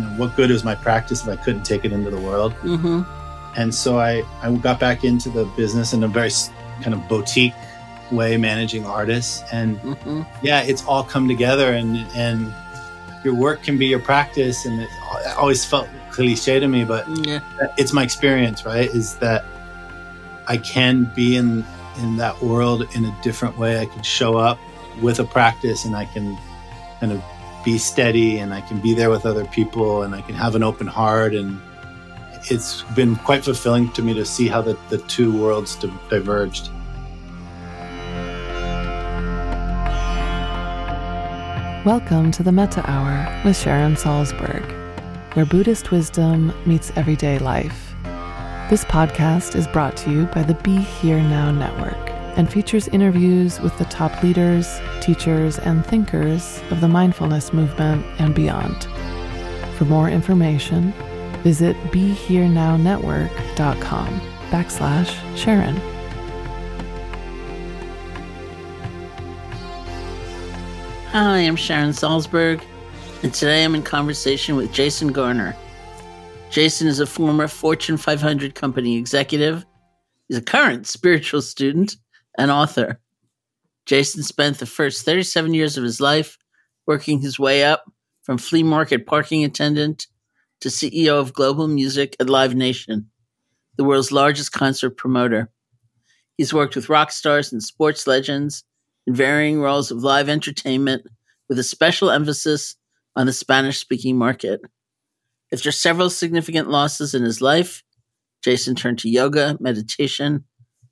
[0.00, 2.54] you know, what good is my practice if I couldn't take it into the world?
[2.62, 3.02] Mm-hmm.
[3.56, 6.30] And so I, I got back into the business in a very
[6.82, 7.54] kind of boutique
[8.10, 9.42] way, managing artists.
[9.52, 10.22] And mm-hmm.
[10.42, 12.54] yeah, it's all come together and, and
[13.24, 14.66] your work can be your practice.
[14.66, 14.88] And it
[15.36, 17.40] always felt cliche to me, but yeah.
[17.76, 18.88] it's my experience, right?
[18.90, 19.44] Is that
[20.46, 21.64] I can be in,
[21.98, 23.78] in that world in a different way.
[23.78, 24.58] I can show up
[25.00, 26.36] with a practice and I can
[27.00, 27.22] kind of
[27.64, 30.62] be steady and I can be there with other people and I can have an
[30.62, 31.34] open heart.
[31.34, 31.60] And
[32.50, 35.76] it's been quite fulfilling to me to see how the, the two worlds
[36.08, 36.70] diverged.
[41.84, 44.64] Welcome to the Metta Hour with Sharon Salzberg,
[45.34, 47.94] where Buddhist wisdom meets everyday life.
[48.68, 53.60] This podcast is brought to you by the Be Here Now Network and features interviews
[53.60, 58.88] with the top leaders, teachers, and thinkers of the mindfulness movement and beyond.
[59.76, 60.92] For more information,
[61.42, 64.20] visit BeHereNowNetwork.com
[64.50, 65.76] backslash Sharon.
[71.12, 72.62] Hi, I'm Sharon Salzberg,
[73.22, 75.56] and today I'm in conversation with Jason Garner.
[76.50, 79.64] Jason is a former Fortune 500 company executive.
[80.28, 81.96] He's a current spiritual student
[82.38, 83.00] and author.
[83.86, 86.38] Jason spent the first 37 years of his life
[86.86, 87.84] working his way up
[88.22, 90.06] from flea market parking attendant
[90.60, 93.10] to CEO of Global Music at Live Nation,
[93.76, 95.50] the world's largest concert promoter.
[96.36, 98.64] He's worked with rock stars and sports legends
[99.06, 101.02] in varying roles of live entertainment
[101.48, 102.76] with a special emphasis
[103.16, 104.60] on the Spanish speaking market.
[105.52, 107.82] After several significant losses in his life,
[108.42, 110.44] Jason turned to yoga, meditation,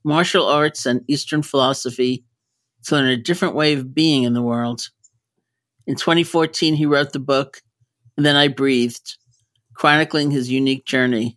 [0.05, 2.25] martial arts, and Eastern philosophy
[2.85, 4.89] to learn a different way of being in the world.
[5.87, 7.63] In 2014, he wrote the book,
[8.17, 9.17] And Then I Breathed,
[9.75, 11.37] chronicling his unique journey.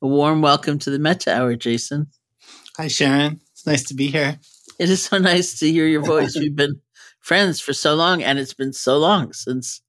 [0.00, 2.08] A warm welcome to the Metta Hour, Jason.
[2.76, 3.40] Hi, Sharon.
[3.52, 4.38] It's nice to be here.
[4.78, 6.36] It is so nice to hear your voice.
[6.36, 6.80] We've been
[7.20, 9.80] friends for so long, and it's been so long since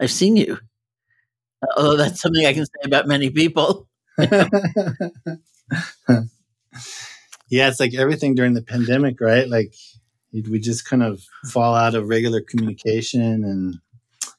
[0.00, 0.58] I've seen you.
[1.62, 3.88] Uh, although that's something I can say about many people.
[7.54, 9.48] yeah, it's like everything during the pandemic, right?
[9.48, 9.74] Like
[10.32, 11.22] we just kind of
[11.52, 13.76] fall out of regular communication and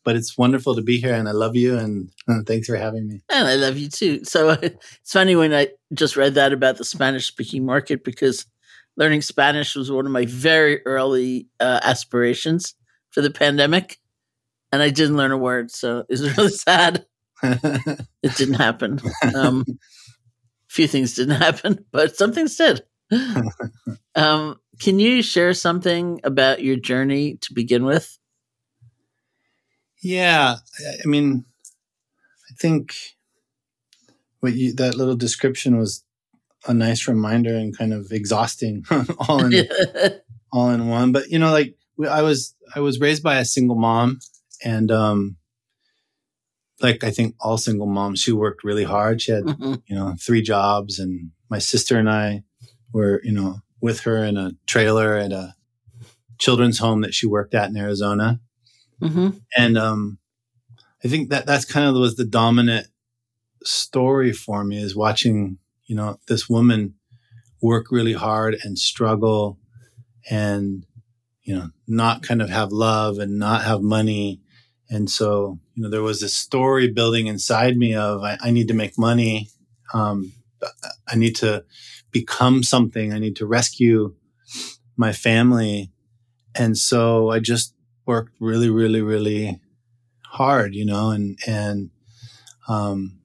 [0.03, 3.07] but it's wonderful to be here and I love you and uh, thanks for having
[3.07, 3.21] me.
[3.29, 4.25] And I love you too.
[4.25, 8.45] So it's funny when I just read that about the Spanish speaking market because
[8.97, 12.75] learning Spanish was one of my very early uh, aspirations
[13.11, 13.97] for the pandemic.
[14.73, 15.71] And I didn't learn a word.
[15.71, 17.06] So it's really sad.
[17.41, 19.00] it didn't happen.
[19.33, 19.73] Um, a
[20.68, 22.83] few things didn't happen, but some things did.
[24.16, 28.18] Um, can you share something about your journey to begin with?
[30.02, 30.56] Yeah,
[31.04, 31.44] I mean,
[32.50, 32.94] I think
[34.40, 36.04] what you that little description was
[36.68, 38.86] a nice reminder and kind of exhausting
[39.28, 39.68] all in
[40.54, 41.12] all in one.
[41.12, 41.75] But you know, like
[42.10, 44.19] I was I was raised by a single mom,
[44.63, 45.38] and um,
[46.81, 49.22] like I think all single moms, she worked really hard.
[49.22, 49.75] She had mm-hmm.
[49.88, 52.44] you know three jobs, and my sister and I
[52.95, 55.53] were you know with her in a trailer at a
[56.38, 58.39] children's home that she worked at in Arizona.
[59.01, 59.30] Mm-hmm.
[59.57, 60.18] And um,
[61.03, 62.88] I think that that's kind of was the dominant
[63.63, 66.95] story for me is watching, you know, this woman
[67.62, 69.59] work really hard and struggle
[70.30, 70.86] and,
[71.44, 74.42] you know, not kind of have love and not have money.
[74.89, 78.68] And so, you know, there was this story building inside me of I, I need
[78.69, 79.50] to make money.
[79.94, 80.31] Um,
[81.07, 81.63] I need to
[82.15, 83.12] become something.
[83.12, 84.15] I need to rescue
[84.95, 85.91] my family.
[86.57, 87.75] And so I just
[88.06, 89.59] worked really, really, really
[90.23, 91.89] hard, you know, and, and,
[92.69, 93.19] um,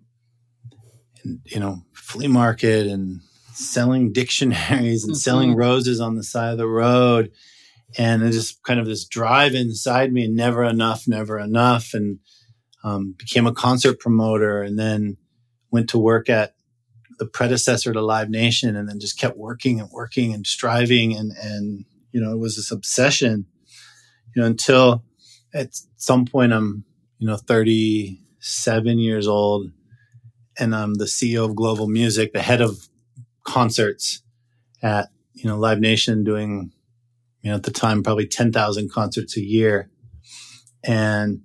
[1.22, 3.20] and, you know, flea market and
[3.52, 5.18] selling dictionaries and mm-hmm.
[5.18, 7.30] selling roses on the side of the road.
[7.96, 11.94] And it just kind of this drive inside me, never enough, never enough.
[11.94, 12.18] And,
[12.82, 15.16] um, became a concert promoter and then
[15.70, 16.54] went to work at
[17.20, 21.16] the predecessor to Live Nation and then just kept working and working and striving.
[21.16, 23.46] And, and, you know, it was this obsession
[24.34, 25.04] you know, until
[25.52, 26.84] at some point I'm,
[27.18, 29.70] you know, 37 years old
[30.58, 32.88] and I'm the CEO of Global Music, the head of
[33.44, 34.22] concerts
[34.82, 36.72] at, you know, Live Nation doing,
[37.42, 39.90] you know, at the time, probably 10,000 concerts a year.
[40.84, 41.42] And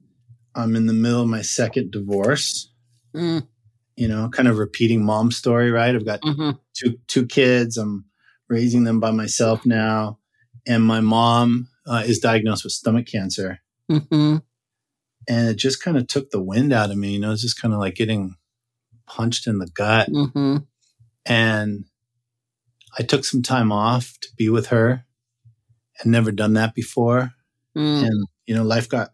[0.54, 2.72] I'm in the middle of my second divorce.
[3.14, 3.48] Mm.
[3.96, 5.96] You know, kind of repeating mom story, right?
[5.96, 6.52] I've got mm-hmm.
[6.74, 7.78] two two kids.
[7.78, 8.06] I'm
[8.50, 10.20] raising them by myself now,
[10.68, 13.60] and my mom uh, is diagnosed with stomach cancer.
[13.90, 14.38] Mm-hmm.
[15.28, 17.14] And it just kind of took the wind out of me.
[17.14, 18.36] You know, it's just kind of like getting
[19.08, 20.10] punched in the gut.
[20.10, 20.58] Mm-hmm.
[21.26, 21.86] And
[22.98, 25.06] I took some time off to be with her.
[26.00, 27.32] I'd never done that before.
[27.76, 28.06] Mm.
[28.06, 29.14] And, you know, life got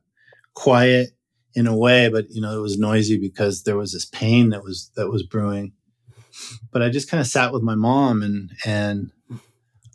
[0.53, 1.11] quiet
[1.53, 4.63] in a way, but, you know, it was noisy because there was this pain that
[4.63, 5.73] was, that was brewing.
[6.71, 9.11] But I just kind of sat with my mom and, and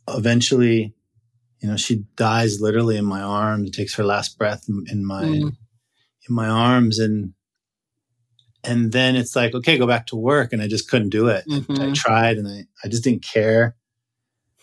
[0.09, 0.95] eventually
[1.61, 5.25] you know, she dies literally in my arms, takes her last breath in, in my
[5.25, 5.57] mm.
[6.29, 7.33] in my arms, and
[8.63, 11.45] and then it's like, okay, go back to work, and I just couldn't do it.
[11.49, 11.83] Mm-hmm.
[11.83, 13.75] I tried, and I I just didn't care,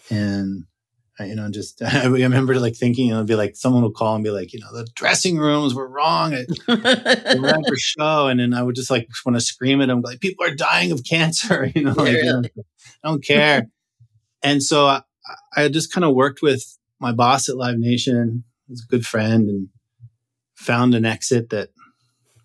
[0.09, 0.72] and I,
[1.19, 4.15] you know, just I remember like thinking, you know, it'd be like someone would call
[4.15, 8.53] and be like, you know, the dressing rooms were wrong at the show, and then
[8.53, 11.65] I would just like want to scream at them, like, people are dying of cancer,
[11.75, 12.41] you know, like, yeah.
[13.03, 13.67] I don't care.
[14.41, 15.01] and so I,
[15.55, 19.49] I just kind of worked with my boss at Live Nation was a good friend
[19.49, 19.69] and
[20.55, 21.69] found an exit that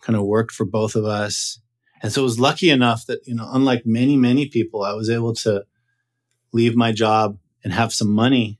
[0.01, 1.61] kind of worked for both of us.
[2.03, 5.11] And so it was lucky enough that, you know, unlike many, many people, I was
[5.11, 5.65] able to
[6.53, 8.59] leave my job and have some money.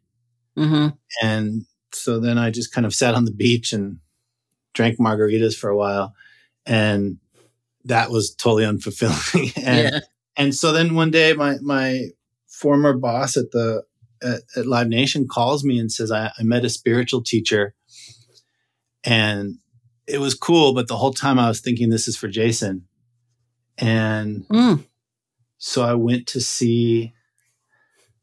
[0.57, 0.89] Mm-hmm.
[1.23, 3.99] And so then I just kind of sat on the beach and
[4.75, 6.15] drank margaritas for a while.
[6.67, 7.19] And
[7.85, 9.57] that was totally unfulfilling.
[9.65, 10.01] and, yeah.
[10.37, 12.09] and so then one day my, my
[12.47, 13.85] former boss at the
[14.23, 17.75] at, at Live Nation calls me and says, I, I met a spiritual teacher
[19.05, 19.59] and
[20.07, 22.87] it was cool, but the whole time I was thinking this is for Jason.
[23.77, 24.85] And mm.
[25.59, 27.13] so I went to see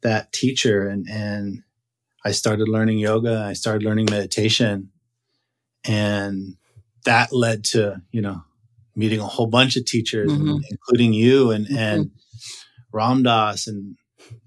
[0.06, 1.64] that teacher and, and
[2.24, 3.44] I started learning yoga.
[3.46, 4.92] I started learning meditation
[5.84, 6.56] and
[7.06, 8.44] that led to, you know,
[8.96, 10.58] meeting a whole bunch of teachers, mm-hmm.
[10.70, 11.78] including you and, mm-hmm.
[11.78, 12.12] and
[12.94, 13.98] Ram Dass and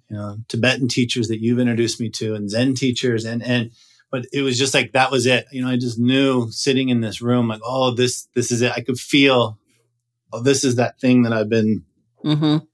[0.09, 3.25] you know, Tibetan teachers that you've introduced me to and Zen teachers.
[3.25, 3.73] And, and,
[4.11, 5.47] but it was just like, that was it.
[5.53, 8.73] You know, I just knew sitting in this room, like, oh, this, this is it.
[8.73, 9.59] I could feel,
[10.33, 11.85] oh, this is that thing that I've been,
[12.25, 12.65] mm-hmm.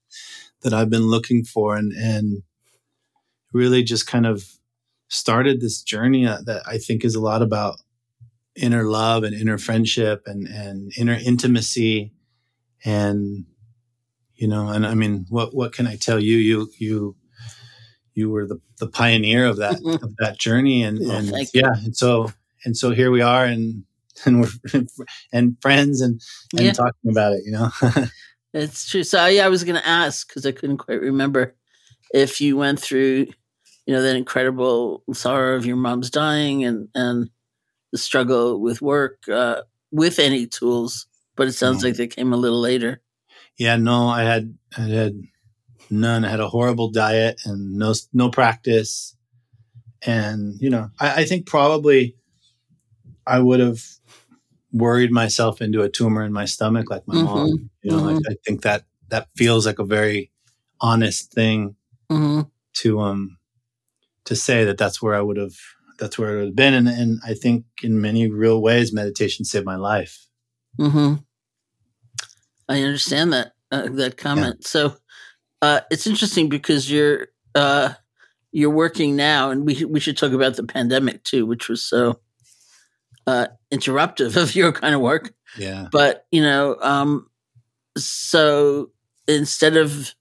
[0.61, 1.75] that I've been looking for.
[1.75, 2.43] And, and
[3.55, 4.43] really just kind of
[5.07, 7.77] started this journey that I think is a lot about
[8.55, 12.13] inner love and inner friendship and, and inner intimacy
[12.83, 13.45] and
[14.35, 16.35] you know, and I mean, what what can I tell you?
[16.35, 17.15] You you
[18.15, 20.03] you were the, the pioneer of that Mhm.
[20.03, 22.33] of that journey, and Well, and yeah, and so
[22.65, 23.85] and so here we are, and
[24.25, 24.83] and we're
[25.31, 26.21] and friends, and
[26.53, 26.73] and Yeah.
[26.73, 27.43] talking about it.
[27.45, 27.69] You know,
[28.53, 29.03] It's true.
[29.03, 31.55] So yeah, I was going to ask because I couldn't quite remember
[32.13, 33.27] if you went through,
[33.85, 37.29] you know, that incredible sorrow of your mom's dying and and
[37.91, 39.61] the struggle with work uh,
[39.91, 41.07] with any tools.
[41.35, 41.89] But it sounds No.
[41.89, 43.01] like they came a little later.
[43.57, 45.13] yeah, no, I had I had
[45.89, 46.25] none.
[46.25, 49.15] I had a horrible diet and no no practice,
[50.05, 52.15] and you know, I, I think probably
[53.27, 53.81] I would have
[54.71, 57.69] worried myself into a tumor in my stomach like my mom.
[57.81, 58.21] You know, mhm.
[58.27, 60.31] I, I think that that feels like a very
[60.81, 61.75] honest thing
[62.09, 62.41] hmm
[62.73, 63.37] to um
[64.25, 65.55] to say that that's where I would have
[65.97, 69.45] that's where it would have been, and and I think in many real ways meditation
[69.45, 70.27] saved my life.
[70.77, 71.15] hmm
[72.67, 74.65] I understand that uh, that comment.
[74.65, 74.95] So
[75.61, 77.93] uh, it's interesting because you're uh,
[78.51, 82.19] you're working now, and we we should talk about the pandemic too, which was so
[83.27, 85.33] uh, interruptive of your kind of work.
[85.57, 87.29] Yeah, But you know, um,
[87.97, 88.91] so
[89.27, 90.13] instead of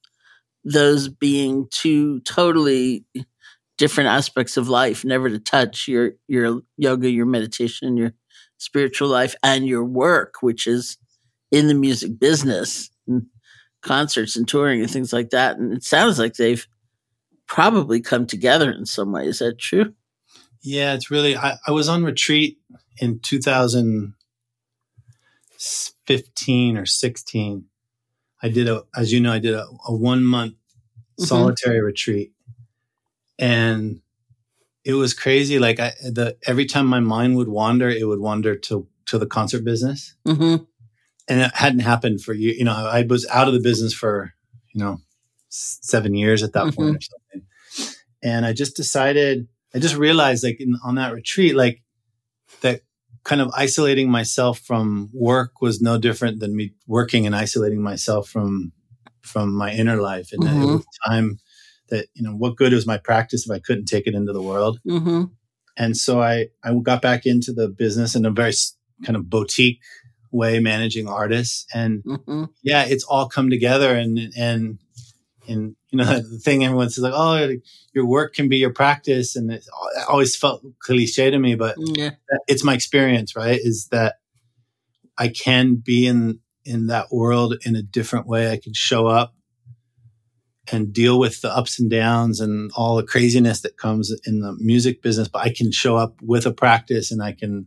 [0.64, 3.04] those being two totally
[3.78, 8.12] different aspects of life, never to touch your your yoga, your meditation, your
[8.58, 10.96] spiritual life, and your work, which is
[11.50, 13.26] in the music business, and
[13.82, 15.58] concerts and touring and things like that.
[15.58, 16.66] And it sounds like they've
[17.46, 19.26] probably come together in some way.
[19.26, 19.94] Is that true?
[20.62, 20.94] yeah.
[20.94, 22.58] It's really I, I was on retreat
[22.98, 24.14] in 2015
[26.78, 27.64] or 16.
[28.42, 30.54] I did a as you know I did a, a one month
[31.20, 31.26] Mhm.
[31.26, 32.32] solitary retreat,
[33.38, 34.00] and
[34.84, 35.58] it was crazy.
[35.58, 39.26] Like I the every time my mind would wander, it would wander to to the
[39.26, 40.14] concert business.
[40.26, 40.64] Mm-hmm.
[41.28, 42.52] and it hadn't happened for you.
[42.52, 44.32] You know, I was out of the business for
[44.72, 44.98] you know
[45.48, 47.48] seven years at that point or something,
[48.22, 49.48] and I just decided.
[49.74, 51.82] I just realized, like in, on that retreat, like
[52.60, 52.82] that
[53.24, 58.28] kind of isolating myself from work was no different than me working and isolating myself
[58.28, 58.72] from
[59.22, 61.38] from my inner life, and that it was time
[61.90, 64.42] that you know what good was my practice if I couldn't take it into the
[64.42, 65.24] world Mm-hmm.
[65.76, 68.52] and so I I got back into the business in a very
[69.04, 69.80] kind of boutique
[70.30, 72.44] way, managing artists, and Mm-hmm.
[72.62, 74.78] yeah, it's all come together, and and
[75.48, 77.54] and you know the thing everyone says like, oh,
[77.92, 79.64] your work can be your practice, and it
[80.08, 82.10] always felt cliche to me, but Yeah.
[82.48, 83.60] it's my experience, right?
[83.62, 84.16] Is that
[85.18, 88.50] I can be in in that world in a different way.
[88.50, 89.34] I can show up
[90.72, 94.56] and deal with the ups and downs and all the craziness that comes in the
[94.58, 97.66] music business, but I can show up with a practice and I can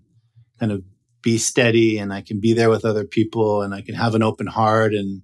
[0.59, 0.83] kind of
[1.21, 4.23] be steady and I can be there with other people and I can have an
[4.23, 5.21] open heart and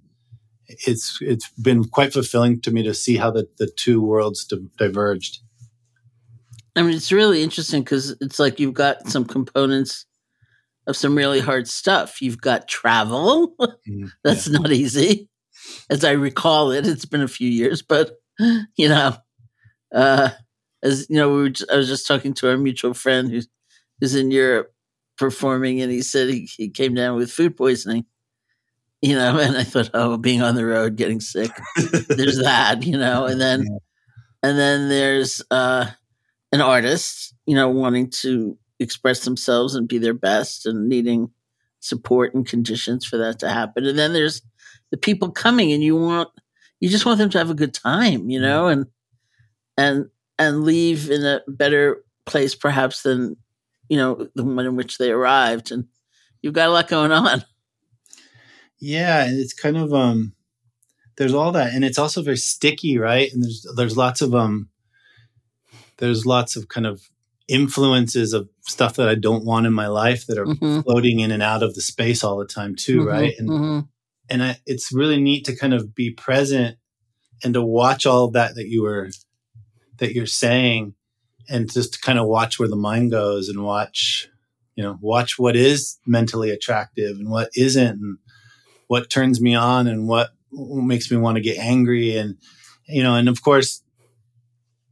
[0.68, 4.56] it's it's been quite fulfilling to me to see how the, the two worlds di-
[4.78, 5.40] diverged.
[6.76, 10.06] I mean, it's really interesting because it's like you've got some components
[10.86, 12.20] of some really hard stuff.
[12.20, 13.54] You've got travel.
[13.86, 15.28] Mm, That's not easy.
[15.90, 18.18] As I recall it, it's been a few years, but
[18.76, 19.16] you know,
[19.94, 20.30] uh,
[20.82, 23.48] as you know, we were just, I was just talking to our mutual friend who's
[24.00, 24.72] who's in Europe
[25.16, 28.04] performing, and he said he, he came down with food poisoning.
[29.02, 31.50] You know, and I thought, oh, being on the road, getting sick.
[32.08, 33.66] There's that, you know, and then
[34.42, 35.86] and then there's uh,
[36.52, 41.30] an artist, you know, wanting to express themselves and be their best and needing
[41.80, 43.86] support and conditions for that to happen.
[43.86, 44.42] And then there's
[44.94, 46.28] the people coming and you want
[46.78, 48.86] you just want them to have a good time, you know, and
[49.76, 50.08] and
[50.38, 53.36] and leave in a better place perhaps than
[53.88, 55.72] you know the one in which they arrived.
[55.72, 55.86] And
[56.42, 57.44] you've got a lot going on.
[58.78, 60.32] Yeah, and it's kind of um
[61.16, 63.32] there's all that and it's also very sticky, right?
[63.32, 64.68] And there's there's lots of um
[65.98, 67.02] there's lots of kind of
[67.48, 70.84] influences of stuff that I don't want in my life that are Mhm.
[70.84, 73.34] floating in and out of the space all the time too, Mhm, right?
[73.38, 73.88] And mhm.
[74.30, 76.76] And I, it's really neat to kind of be present
[77.42, 79.10] and to watch all of that that you were
[79.98, 80.94] that you're saying
[81.48, 84.28] and just to kind of watch where the mind goes and watch
[84.76, 88.18] you know watch what is mentally attractive and what isn't and
[88.88, 92.36] what turns me on and what makes me want to get angry and
[92.86, 93.82] you know and of course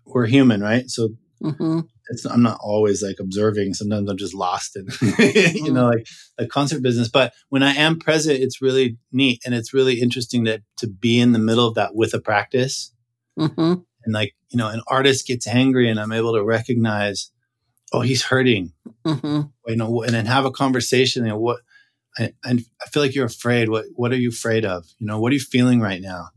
[0.04, 1.08] we're human right so
[1.42, 1.88] Mhm.
[2.08, 3.74] It's I'm not always like observing.
[3.74, 4.86] Sometimes I'm just lost in
[5.54, 6.06] you know like
[6.38, 7.08] the concert business.
[7.08, 11.20] But when I am present, it's really neat and it's really interesting to to be
[11.20, 12.92] in the middle of that with a practice.
[13.38, 13.84] Mhm.
[14.04, 17.30] And like you know, an artist gets angry, and I'm able to recognize,
[17.92, 18.72] oh, he's hurting.
[19.06, 19.52] Mhm.
[19.66, 21.24] You know, and then have a conversation.
[21.24, 21.60] You know, what
[22.18, 22.56] I, I
[22.90, 23.68] feel like you're afraid.
[23.68, 24.86] What what are you afraid of?
[24.98, 26.30] You know, what are you feeling right now?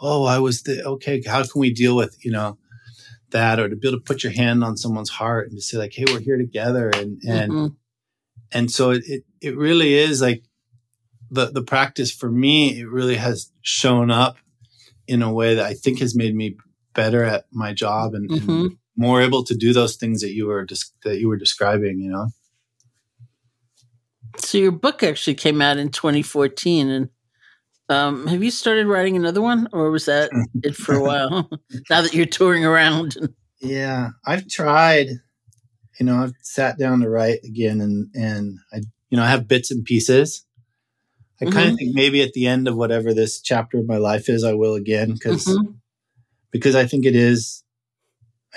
[0.00, 1.22] Oh, I was the okay.
[1.26, 2.58] How can we deal with you know
[3.32, 5.76] that, or to be able to put your hand on someone's heart and to say
[5.76, 7.74] like, hey, we're here together, and and mm-hmm.
[8.52, 10.44] and so it, it it really is like
[11.30, 12.78] the the practice for me.
[12.78, 14.36] It really has shown up
[15.06, 16.56] in a way that I think has made me
[16.94, 18.50] better at my job and, mm-hmm.
[18.50, 21.98] and more able to do those things that you were just that you were describing.
[21.98, 22.28] You know.
[24.38, 27.08] So your book actually came out in 2014, and
[27.92, 30.30] um, have you started writing another one, or was that
[30.62, 31.50] it for a while?
[31.90, 33.16] now that you're touring around.
[33.60, 35.08] Yeah, I've tried.
[36.00, 38.78] You know, I've sat down to write again, and and I,
[39.10, 40.44] you know, I have bits and pieces.
[41.40, 41.54] I mm-hmm.
[41.54, 44.44] kind of think maybe at the end of whatever this chapter of my life is,
[44.44, 45.72] I will again because mm-hmm.
[46.50, 47.62] because I think it is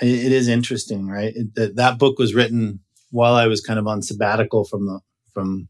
[0.00, 1.32] it is interesting, right?
[1.34, 5.00] It, that that book was written while I was kind of on sabbatical from the
[5.32, 5.68] from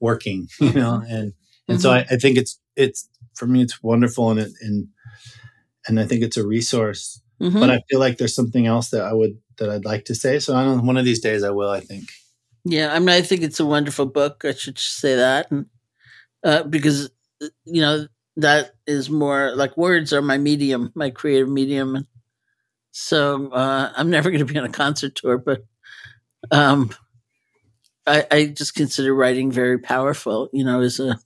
[0.00, 1.14] working, you know, mm-hmm.
[1.14, 1.32] and
[1.68, 1.76] and mm-hmm.
[1.78, 4.88] so I, I, think it's it's for me it's wonderful and it, and
[5.86, 7.20] and I think it's a resource.
[7.40, 7.58] Mm-hmm.
[7.58, 10.38] But I feel like there's something else that I would that I'd like to say.
[10.38, 10.86] So I don't.
[10.86, 11.70] One of these days I will.
[11.70, 12.10] I think.
[12.64, 14.44] Yeah, I mean, I think it's a wonderful book.
[14.44, 15.66] I should say that, and
[16.44, 17.10] uh, because
[17.64, 21.96] you know that is more like words are my medium, my creative medium.
[21.96, 22.06] And
[22.92, 25.64] so uh, I'm never going to be on a concert tour, but
[26.50, 26.90] um,
[28.06, 30.48] I, I just consider writing very powerful.
[30.52, 31.18] You know, as a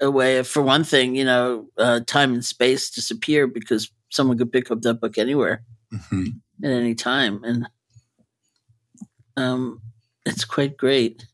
[0.00, 4.38] a way of, for one thing, you know, uh, time and space disappear because someone
[4.38, 6.26] could pick up that book anywhere mm-hmm.
[6.64, 7.68] at any time, and
[9.36, 9.80] um,
[10.26, 11.26] it's quite great.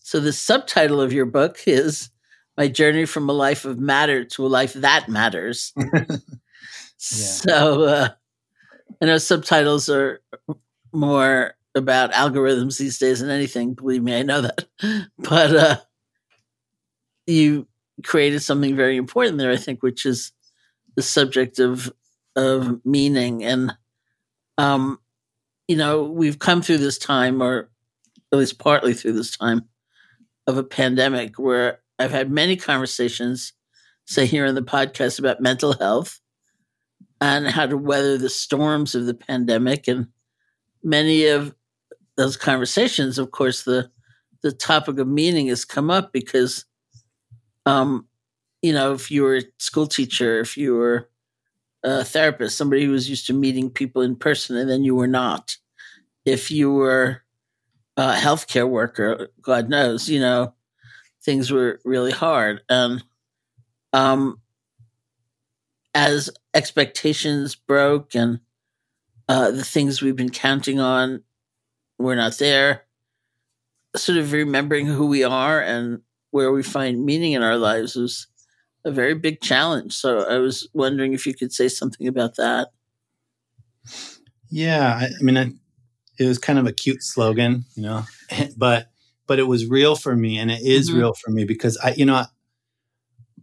[0.00, 2.10] So the subtitle of your book is
[2.56, 6.16] "My Journey from a Life of Matter to a Life That Matters." yeah.
[6.98, 8.08] So uh,
[9.00, 10.20] I know subtitles are
[10.92, 13.74] more about algorithms these days than anything.
[13.74, 14.64] Believe me, I know that.
[15.18, 15.76] But uh,
[17.26, 17.66] you
[18.04, 20.32] created something very important there, I think, which is
[20.94, 21.92] the subject of
[22.34, 23.44] of meaning.
[23.44, 23.76] And
[24.58, 24.98] um,
[25.68, 27.70] you know, we've come through this time, or
[28.32, 29.62] at least partly through this time,
[30.46, 33.52] of a pandemic where I've had many conversations,
[34.06, 36.20] say here in the podcast, about mental health
[37.20, 39.88] and how to weather the storms of the pandemic.
[39.88, 40.08] And
[40.82, 41.54] many of
[42.16, 43.90] those conversations, of course, the
[44.42, 46.66] the topic of meaning has come up because,
[47.66, 48.06] um,
[48.62, 51.08] you know, if you were a school teacher, if you were
[51.82, 55.06] a therapist, somebody who was used to meeting people in person, and then you were
[55.06, 55.56] not.
[56.24, 57.22] If you were
[57.96, 60.54] a healthcare worker, God knows, you know,
[61.22, 62.62] things were really hard.
[62.68, 63.04] And
[63.92, 64.40] um,
[65.94, 68.40] as expectations broke and
[69.28, 71.22] uh, the things we've been counting on
[71.98, 72.82] we're not there.
[73.94, 78.26] Sort of remembering who we are and where we find meaning in our lives is
[78.84, 79.94] a very big challenge.
[79.94, 82.68] So I was wondering if you could say something about that.
[84.50, 85.52] Yeah, I, I mean, I,
[86.18, 88.04] it was kind of a cute slogan, you know,
[88.56, 88.90] but
[89.26, 90.98] but it was real for me, and it is mm-hmm.
[90.98, 92.24] real for me because I, you know,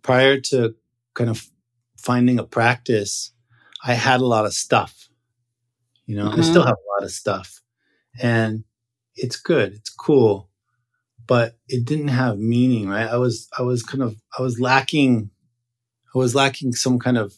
[0.01, 0.75] prior to
[1.13, 1.45] kind of
[1.97, 3.31] finding a practice,
[3.83, 5.09] I had a lot of stuff.
[6.05, 6.39] You know, mm-hmm.
[6.39, 7.61] I still have a lot of stuff,
[8.21, 8.63] and
[9.15, 10.49] it's good, it's cool,
[11.27, 13.07] but it didn't have meaning, right?
[13.07, 15.29] I was, I was kind of, I was lacking,
[16.13, 17.33] I was lacking some kind of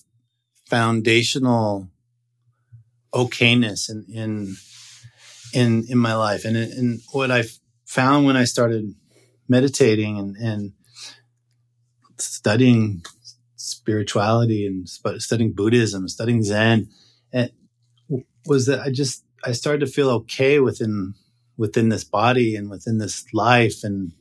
[0.67, 1.89] foundational
[3.13, 4.55] okayness in, in,
[5.53, 6.45] in, in my life.
[6.45, 7.43] And, and what I
[7.85, 8.93] found when I started
[9.47, 10.73] meditating and, and
[12.17, 13.03] studying
[13.55, 16.89] spirituality and studying Buddhism, studying Zen,
[17.31, 17.51] and
[18.45, 21.13] was that I just I started to feel okay within
[21.57, 24.11] within this body and within this life, and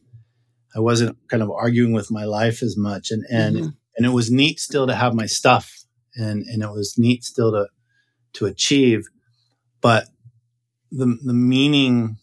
[0.75, 3.69] I wasn't kind of arguing with my life as much, and and mm-hmm.
[3.97, 7.53] and it was neat still to have my stuff, and and it was neat still
[7.53, 7.69] to
[8.35, 9.07] to achieve,
[9.81, 10.09] but
[10.91, 12.17] the the meaning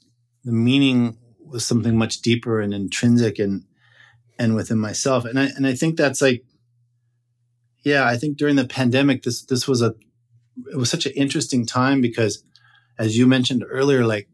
[0.44, 3.66] the meaning was something much deeper and intrinsic and
[4.40, 6.44] and within myself, and I and I think that's like
[7.84, 9.96] yeah, I think during the pandemic, this this was a
[10.72, 12.44] it was such an interesting time because
[13.00, 14.30] as you mentioned earlier, like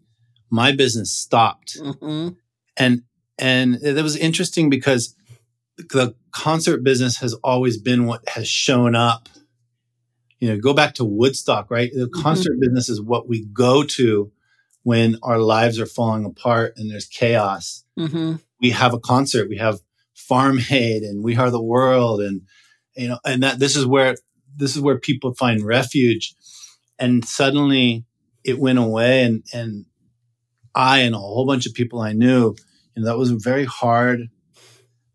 [0.50, 1.78] my business stopped.
[1.80, 2.30] Mm-hmm.
[2.78, 3.04] And
[3.40, 5.16] and that was interesting because
[5.78, 9.30] the concert business has always been what has shown up.
[10.40, 11.92] You know, go back to Woodstock, right?
[11.94, 12.22] The mm-hmm.
[12.22, 12.62] concert mm-hmm.
[12.62, 14.32] business is what we go to
[14.84, 17.84] when our lives are falling apart and there's chaos.
[18.00, 18.36] Mm-hmm.
[18.62, 19.80] We have a concert, we have
[20.14, 22.42] Farm Aid and We Are the World and
[22.96, 24.16] you know, and that this is where
[24.56, 26.36] this is where people find refuge.
[26.98, 28.06] And suddenly
[28.44, 29.86] it went away and and
[30.78, 32.56] I and a whole bunch of people I knew, you
[32.96, 34.30] and that was a very hard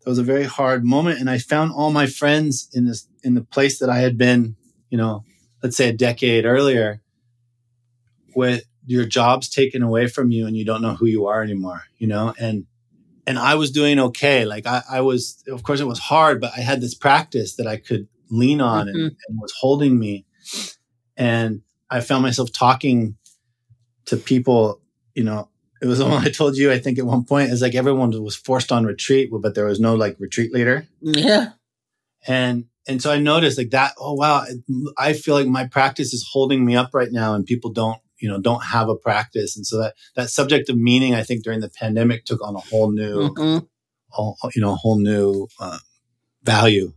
[0.03, 1.19] that was a very hard moment.
[1.19, 4.55] And i found all my friends in this in the place that i had been
[4.89, 5.23] you know
[5.61, 7.01] let's say a decade earlier
[8.35, 11.83] with your job's taken away from you and you don't know who you are anymore
[11.97, 12.33] you know?
[12.39, 12.65] And
[13.25, 14.43] and i was doing okay.
[14.45, 17.67] Like i, I was of course it was hard but i had this practice that
[17.67, 18.95] i could lean on mm-hmm.
[18.95, 20.25] and, and was holding me.
[21.15, 23.15] And i found myself talking
[24.05, 24.81] to people
[25.15, 25.49] you know
[25.83, 28.11] it was the one I told you, I think at one point, is like everyone
[28.23, 30.87] was forced on retreat, but there was no like retreat leader.
[31.01, 31.49] Yeah.
[32.25, 34.45] And, and so I noticed like that, oh wow,
[34.97, 38.29] I feel like my practice is holding me up right now and people don't, you
[38.29, 39.57] know, don't have a practice.
[39.57, 42.59] And so that, that subject of meaning, I think during the pandemic took on a
[42.59, 43.65] whole new, mm-hmm.
[44.07, 45.79] whole, you know, a whole new uh,
[46.43, 46.93] value.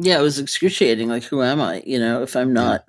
[0.00, 1.08] Yeah, it was excruciating.
[1.08, 1.84] Like, who am I?
[1.86, 2.82] You know, if I'm not.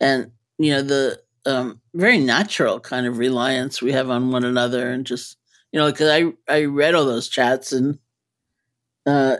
[0.00, 4.90] And you know the um, very natural kind of reliance we have on one another,
[4.90, 5.36] and just
[5.72, 7.98] you know, because I I read all those chats and
[9.06, 9.36] uh,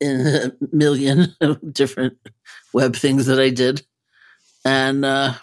[0.00, 1.34] in a million
[1.72, 2.18] different
[2.72, 3.86] web things that I did,
[4.64, 5.34] and uh,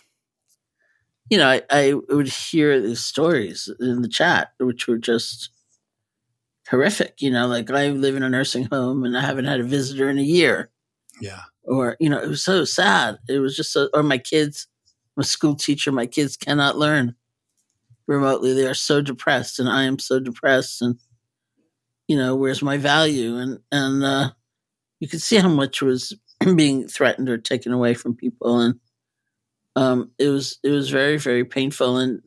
[1.30, 5.50] you know, I, I would hear these stories in the chat, which were just
[6.70, 7.22] horrific.
[7.22, 10.10] You know, like I live in a nursing home and I haven't had a visitor
[10.10, 10.70] in a year.
[11.22, 11.42] Yeah.
[11.64, 13.18] Or you know, it was so sad.
[13.28, 14.68] It was just so, or my kids
[15.16, 15.92] I'm a school teacher.
[15.92, 17.16] My kids cannot learn
[18.08, 18.54] remotely.
[18.54, 20.82] They are so depressed, and I am so depressed.
[20.82, 20.98] And
[22.08, 23.38] you know, where's my value?
[23.38, 24.32] And and uh,
[25.00, 26.16] you could see how much was
[26.56, 28.80] being threatened or taken away from people, and
[29.76, 31.98] um, it was it was very very painful.
[31.98, 32.22] And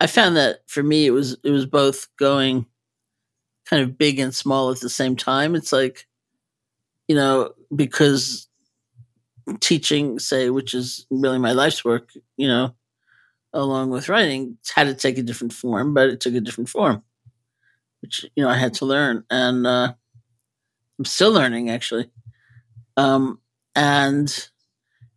[0.00, 2.66] I found that for me, it was it was both going
[3.66, 5.54] kind of big and small at the same time.
[5.54, 6.06] It's like
[7.08, 8.48] you know because
[9.58, 12.74] teaching, say, which is really my life's work, you know,
[13.52, 17.02] along with writing, had to take a different form, but it took a different form,
[18.00, 19.24] which, you know, I had to learn.
[19.30, 19.94] And uh,
[20.98, 22.10] I'm still learning, actually.
[22.96, 23.40] Um,
[23.74, 24.48] and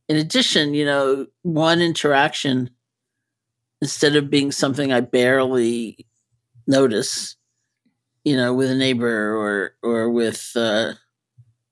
[0.08, 2.70] in addition, you know, one interaction,
[3.82, 6.06] instead of being something I barely
[6.66, 7.36] notice,
[8.24, 10.94] you know, with a neighbor or, or with, uh,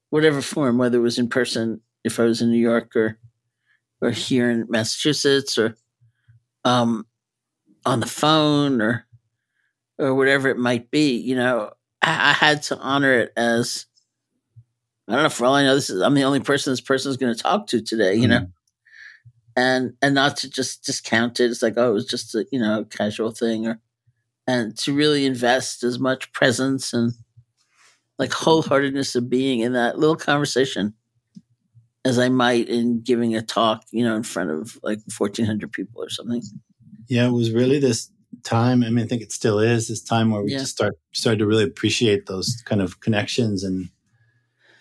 [0.09, 3.17] whatever form, whether it was in person if I was in New York or
[4.01, 5.75] or here in Massachusetts or
[6.63, 7.05] um,
[7.85, 9.05] on the phone or
[9.97, 11.17] or whatever it might be.
[11.17, 13.85] You know, I, I, had to honor it as
[15.07, 15.29] I don't know.
[15.29, 17.41] For all I know, this is I'm the only person this person is going to
[17.41, 18.15] talk to today.
[18.15, 18.29] You mm-hmm.
[18.29, 18.47] know,
[19.55, 21.51] and and not to just discount it.
[21.51, 23.79] It's like oh, it was just a you know casual thing or
[24.47, 27.13] and to really invest as much presence and
[28.17, 30.95] like wholeheartedness of being in that little conversation
[32.03, 36.03] as I might in giving a talk, you know, in front of like 1400 people
[36.03, 36.41] or something.
[37.07, 38.11] Yeah, it was really this
[38.43, 38.83] time.
[38.83, 40.59] I mean, I think it still is this time where we yeah.
[40.59, 43.89] just start started to really appreciate those kind of connections and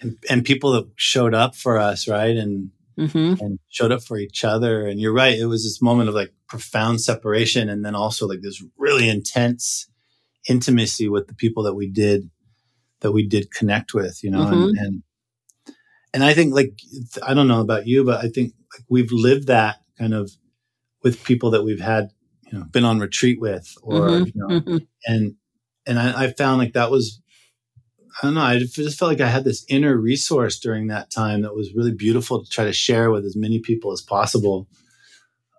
[0.00, 2.36] and, and people that showed up for us, right?
[2.36, 3.42] And mm-hmm.
[3.44, 4.86] and showed up for each other.
[4.86, 8.40] And you're right, it was this moment of like profound separation, and then also like
[8.42, 9.88] this really intense
[10.48, 12.30] intimacy with the people that we did
[13.00, 14.62] that we did connect with, you know, mm-hmm.
[14.62, 15.02] and, and
[16.12, 16.78] and I think like
[17.22, 20.30] I don't know about you, but I think like we've lived that kind of
[21.02, 22.10] with people that we've had,
[22.50, 24.24] you know, been on retreat with, or mm-hmm.
[24.24, 24.76] you know, mm-hmm.
[25.06, 25.34] and
[25.86, 27.20] and I, I, found like that was
[28.22, 28.42] I don't know.
[28.42, 31.94] I just felt like I had this inner resource during that time that was really
[31.94, 34.68] beautiful to try to share with as many people as possible.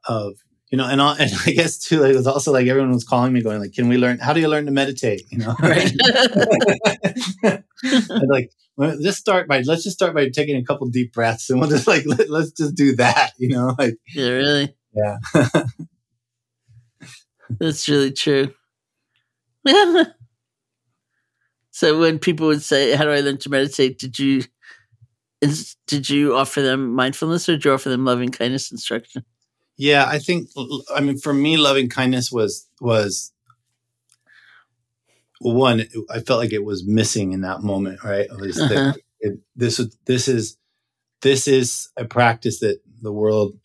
[0.07, 0.33] Of
[0.71, 3.03] you know, and, all, and I guess too, like, it was also like everyone was
[3.03, 4.19] calling me, going like, "Can we learn?
[4.19, 5.91] How do you learn to meditate?" You know, right?
[8.27, 11.69] like let's start by let's just start by taking a couple deep breaths and we'll
[11.69, 15.17] just like let, us just do that you know like yeah really yeah
[17.59, 18.53] that's really true
[21.71, 24.41] so when people would say how do i learn to meditate did you
[25.41, 29.23] is, did you offer them mindfulness or did you offer them loving kindness instruction
[29.81, 30.49] yeah i think
[30.95, 33.31] i mean for me loving kindness was was
[35.41, 38.29] one, I felt like it was missing in that moment, right?
[38.29, 38.93] Uh-huh.
[39.19, 40.57] It, this this is
[41.21, 43.55] this is a practice that the world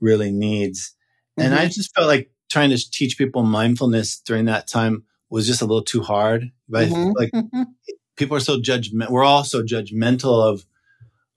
[0.00, 0.94] really needs,
[1.38, 1.46] mm-hmm.
[1.46, 1.70] and I mm-hmm.
[1.70, 5.82] just felt like trying to teach people mindfulness during that time was just a little
[5.82, 6.50] too hard.
[6.68, 7.12] But mm-hmm.
[7.16, 7.62] like mm-hmm.
[8.16, 10.64] people are so judgment, we're all so judgmental of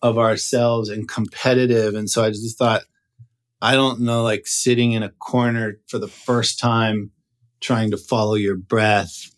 [0.02, 2.84] of ourselves and competitive, and so I just thought,
[3.62, 7.12] I don't know, like sitting in a corner for the first time,
[7.60, 9.32] trying to follow your breath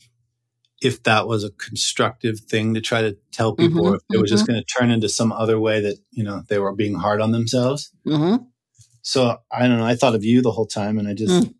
[0.81, 4.17] if that was a constructive thing to try to tell people mm-hmm, or if it
[4.17, 4.37] was mm-hmm.
[4.37, 7.19] just going to turn into some other way that you know they were being hard
[7.19, 8.41] on themselves mm-hmm.
[9.01, 11.53] so i don't know i thought of you the whole time and i just mm.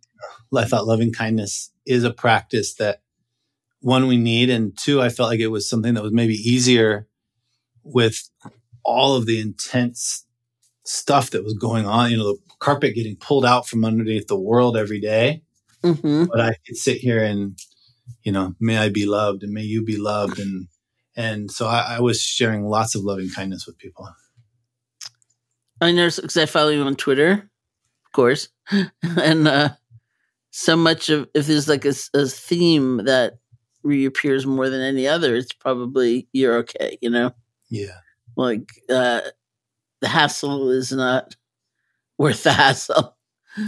[0.58, 3.02] I thought loving kindness is a practice that
[3.82, 7.08] one we need, and two, I felt like it was something that was maybe easier
[7.84, 8.30] with
[8.84, 10.26] all of the intense
[10.90, 12.10] stuff that was going on.
[12.10, 15.44] You know, the carpet getting pulled out from underneath the world every day.
[15.84, 16.26] Mm-hmm.
[16.26, 17.58] But I could sit here and,
[18.24, 20.68] you know, may I be loved and may you be loved, and
[21.16, 24.10] and so I, I was sharing lots of loving kindness with people.
[25.80, 27.32] I know because I follow you on Twitter,
[28.06, 28.50] of course,
[29.04, 29.70] and uh,
[30.52, 33.38] so much of if there's like a, a theme that
[33.84, 36.98] reappears more than any other, it's probably you're okay.
[37.02, 37.32] You know,
[37.70, 38.00] Yeah.
[38.36, 39.22] like uh,
[40.02, 41.36] the hassle is not
[42.18, 43.16] worth the hassle.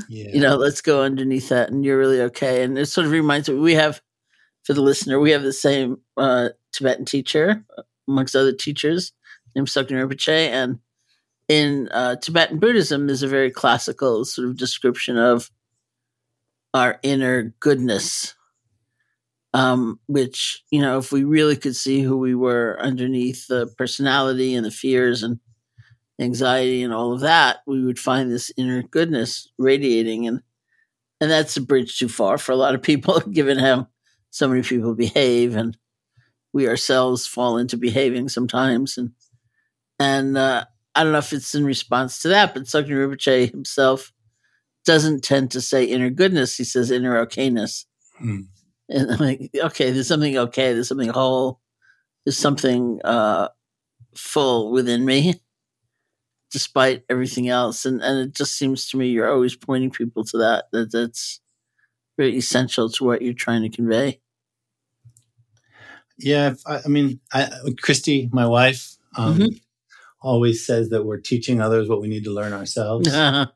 [0.08, 0.30] Yeah.
[0.34, 2.64] You know, let's go underneath that, and you're really okay.
[2.64, 4.02] And it sort of reminds me we have
[4.64, 7.66] for the listener, we have the same uh, Tibetan teacher
[8.08, 9.12] amongst other teachers
[9.56, 10.80] named Tsoknyi Rinpoche, and
[11.50, 15.52] in uh, Tibetan Buddhism, there's a very classical sort of description of
[16.74, 18.36] our inner goodness,
[19.54, 24.56] um, which, you know, if we really could see who we were underneath the personality
[24.56, 25.40] and the fears and
[26.22, 30.28] anxiety and all of that, we would find this inner goodness radiating.
[30.28, 30.42] And,
[31.20, 33.88] and that's a bridge too far for a lot of people, given how
[34.30, 35.78] so many people behave and
[36.54, 38.98] we ourselves fall into behaving sometimes.
[38.98, 39.12] And,
[40.00, 44.12] and, uh, I don't know if it's in response to that, but Tsoknyi Rinpoche himself
[44.86, 46.58] doesn't tend to say inner goodness.
[46.58, 47.86] He says inner okayness.
[48.18, 48.42] Hmm.
[48.90, 50.74] And I'm like, okay, there's something okay.
[50.74, 51.62] There's something whole.
[52.26, 53.48] There's something uh,
[54.16, 55.42] full within me,
[56.52, 57.86] despite everything else.
[57.86, 60.66] And and it just seems to me you're always pointing people to that.
[60.72, 61.40] That that's
[62.18, 64.20] very essential to what you're trying to convey.
[66.18, 67.50] Yeah, I, I mean, I,
[67.82, 69.62] Christy, my wife, um, Mhm.
[70.22, 73.48] always says that we're teaching others what we need to learn ourselves, Uh-huh.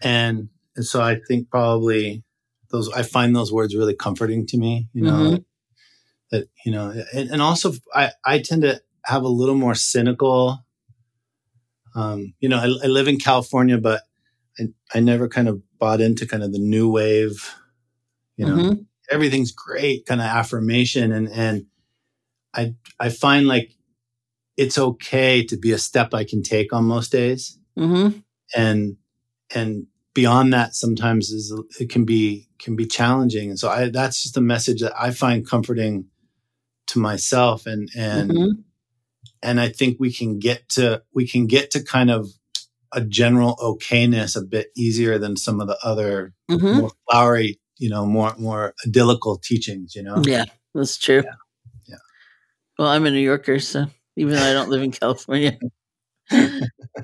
[0.00, 2.22] and, and so I think probably
[2.70, 4.88] those I find those words really comforting to me.
[4.94, 5.30] You know, Mhm.
[5.30, 5.44] that,
[6.30, 10.64] that you know, and, and also I I tend to have a little more cynical.
[11.96, 14.02] Um, you know, I, I live in California, but
[14.58, 17.54] I, I never kind of bought into kind of the new wave.
[18.36, 18.86] You know, Mhm.
[19.10, 21.66] everything's great kind of affirmation and and
[22.54, 23.70] i i find like
[24.56, 28.24] it's okay to be a step i can take on most days Mhm.
[28.56, 28.96] and
[29.54, 34.24] and beyond that sometimes is it can be can be challenging and so i that's
[34.24, 36.06] just a message that i find comforting
[36.88, 38.64] to myself and and Mhm.
[39.46, 42.28] And i think we can get to we can get to kind of
[42.92, 46.76] a general okayness a bit easier than some of the other Mhm.
[46.80, 51.22] more flowery you know more more idyllical teachings you know Yeah, that's true.
[51.24, 51.34] Yeah.
[51.86, 52.02] Yeah.
[52.78, 55.58] Well, I'm a New Yorker, so even though I don't live in California,
[56.30, 56.60] I,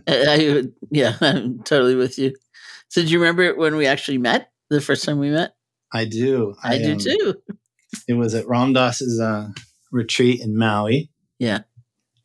[0.08, 2.34] I would, yeah, I'm totally with you.
[2.88, 4.50] So, do you remember when we actually met?
[4.70, 5.54] The first time we met?
[5.92, 6.54] I do.
[6.62, 7.34] I, do um, too.
[8.08, 9.48] It was at Ram Dass's uh,
[9.90, 11.10] retreat in Maui.
[11.38, 11.60] Yeah.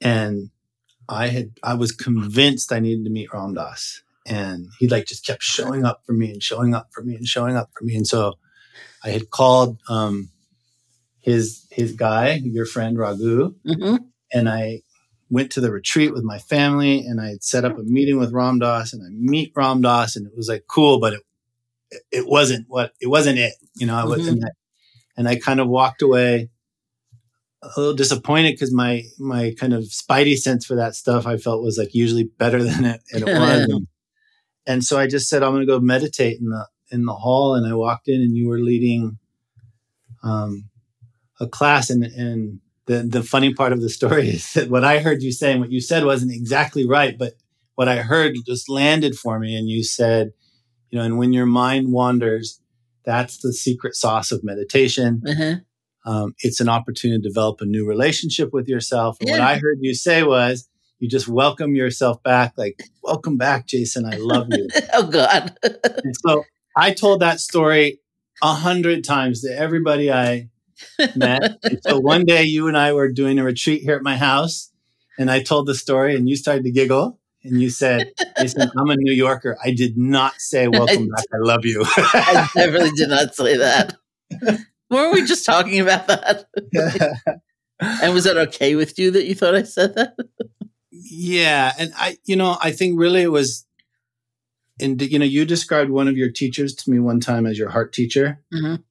[0.01, 0.49] And
[1.09, 4.01] I had I was convinced I needed to meet Ram Dass.
[4.25, 7.25] And he like just kept showing up for me and showing up for me and
[7.25, 7.95] showing up for me.
[7.95, 8.33] And so
[9.03, 10.29] I had called um,
[11.19, 13.95] his his guy, your friend Raghu, hmm
[14.33, 14.81] and I
[15.29, 18.33] went to the retreat with my family and I had set up a meeting with
[18.33, 21.21] Ram Dass and I meet Ram Dass and it was like cool, but it
[22.11, 23.95] it wasn't what it wasn't it, you know.
[23.95, 24.27] I was, Mhm.
[24.33, 24.49] and, I,
[25.15, 26.49] and I kind of walked away
[27.63, 31.63] a little disappointed because my my kind of spidey sense for that stuff I felt
[31.63, 33.63] was like usually better than it, it was.
[33.63, 33.87] and,
[34.67, 37.55] and so I just said I'm going to go meditate in the in the hall,
[37.55, 39.17] and I walked in and you were leading
[40.23, 40.69] um,
[41.39, 44.99] a class, and and the the funny part of the story is that what I
[44.99, 47.33] heard you saying, what you said wasn't exactly right, but
[47.75, 50.31] what I heard just landed for me, and you said,
[50.89, 52.61] you know, and when your mind wanders,
[53.05, 55.21] that's the secret sauce of meditation.
[55.27, 55.55] Uh-huh.
[56.07, 59.17] Um, it's an opportunity to develop a new relationship with yourself.
[59.19, 63.67] And what I heard you say was, you just welcome yourself back, like, welcome back,
[63.67, 64.05] Jason.
[64.05, 64.69] I love you.
[64.93, 65.57] oh, God.
[65.61, 66.45] and so
[66.77, 67.99] I told that story
[68.41, 70.49] a hundred times to everybody I
[71.15, 71.59] met.
[71.63, 74.71] And so one day you and I were doing a retreat here at my house,
[75.19, 77.19] and I told the story, and you started to giggle.
[77.43, 79.57] And you said, Jason, I'm a New Yorker.
[79.63, 81.25] I did not say, welcome back.
[81.33, 81.83] I love you.
[81.85, 83.97] I definitely did not say that.
[84.89, 86.45] Weren't we just talking about that?
[87.79, 90.15] And was that okay with you that you thought I said that?
[90.89, 93.67] Yeah, and I, you know, I think really it was,
[94.81, 97.69] and you know, you described one of your teachers to me one time as your
[97.69, 98.81] heart teacher, Mhm.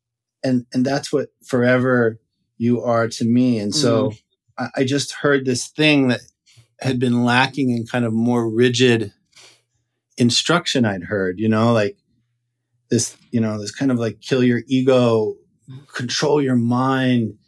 [0.45, 2.21] and and that's what forever
[2.59, 3.59] you are to me.
[3.59, 4.13] And so
[4.57, 6.21] I, I just heard this thing that
[6.81, 9.13] had been lacking in kind of more rigid
[10.17, 10.85] instruction.
[10.85, 11.97] I'd heard, you know, like
[12.89, 15.35] this, you know, this kind of like kill your ego,
[15.93, 17.39] control your mind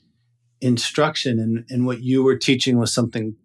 [0.60, 1.38] instruction.
[1.38, 3.36] And, and what you were teaching was something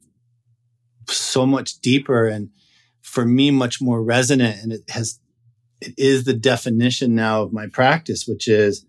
[1.08, 2.50] so much deeper and
[3.02, 4.64] for me, much more resonant.
[4.64, 5.20] And it has,
[5.82, 8.86] it is the definition now of my practice, which is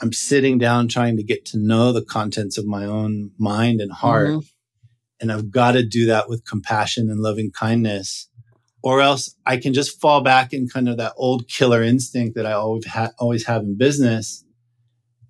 [0.00, 3.90] I'm sitting down trying to get to know the contents of my own mind and
[3.90, 4.28] heart.
[4.28, 4.46] Mm-hmm.
[5.20, 8.28] And I've got to do that with compassion and loving kindness
[8.86, 12.46] or else I can just fall back in kind of that old killer instinct that
[12.46, 14.44] I always ha- always have in business.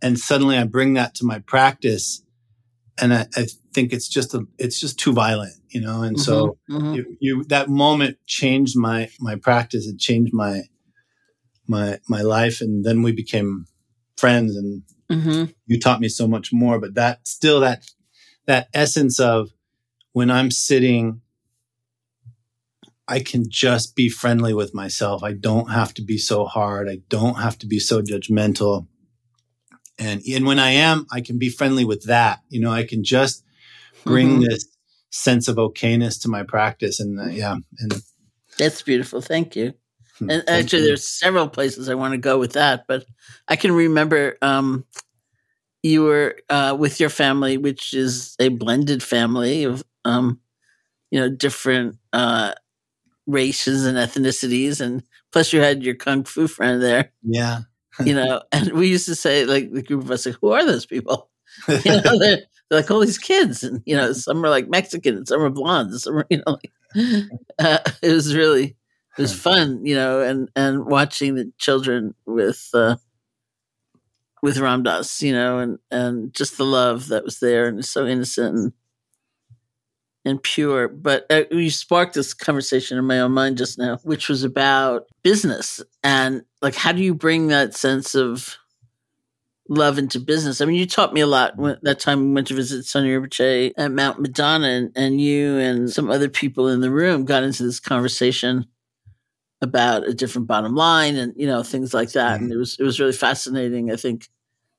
[0.03, 2.23] And suddenly I bring that to my practice.
[2.99, 6.03] And I, I think it's just a, it's just too violent, you know?
[6.03, 6.95] And mm-hmm, so mm-hmm.
[6.95, 9.87] You, you, that moment changed my, my practice.
[9.87, 10.63] It changed my,
[11.67, 12.61] my, my life.
[12.61, 13.67] And then we became
[14.17, 15.53] friends and mm-hmm.
[15.67, 17.85] you taught me so much more, but that still that,
[18.47, 19.51] that essence of
[20.13, 21.21] when I'm sitting
[23.09, 25.23] I can just be friendly with myself.
[25.23, 26.89] I don't have to be so hard.
[26.89, 28.89] I don't have to be so judgmental.
[29.99, 32.41] And, and when I am, I can be friendly with that.
[32.49, 33.45] You know, I can just
[34.05, 34.45] bring mm-hmm.
[34.45, 34.67] this
[35.11, 37.01] sense of okayness to my practice.
[37.01, 37.57] And uh, yeah.
[37.79, 38.03] And
[38.59, 39.21] that's beautiful.
[39.21, 39.75] Thank you.
[40.19, 40.89] Hmm, and Thank actually, you.
[40.89, 43.05] there's several places I want to go with that, but
[43.49, 44.85] I can remember, um,
[45.83, 50.41] you were, uh, with your family, which is a blended family of, um,
[51.11, 52.53] you know, different, uh,
[53.27, 57.11] races and ethnicities, and plus you had your kung fu friend there.
[57.23, 57.63] Yeah,
[58.05, 60.65] you know, and we used to say like the group of us like, who are
[60.65, 61.31] those people?
[61.69, 65.17] You know, they're, they're, like all these kids, and you know, some are like Mexican,
[65.17, 66.73] and some are blonde, and some are you know, like,
[67.59, 68.77] uh, it was really
[69.17, 72.69] it was fun, you know, and and watching the children with.
[72.75, 72.97] uh
[74.43, 78.07] with Ram Dass, you know, and and just the love that was there, and so
[78.07, 78.73] innocent and
[80.27, 80.89] and pure.
[80.89, 85.07] But uh, you sparked this conversation in my own mind just now, which was about
[85.23, 88.59] business and like how do you bring that sense of
[89.69, 90.61] love into business?
[90.61, 93.21] I mean, you taught me a lot when, that time we went to visit Tsoknyi
[93.21, 97.43] Rinpoche at Mount Madonna, and, and you and some other people in the room got
[97.43, 98.67] into this conversation
[99.62, 102.45] about a different bottom line and you know things like that, mm-hmm.
[102.45, 103.91] and it was it was really fascinating.
[103.91, 104.29] I think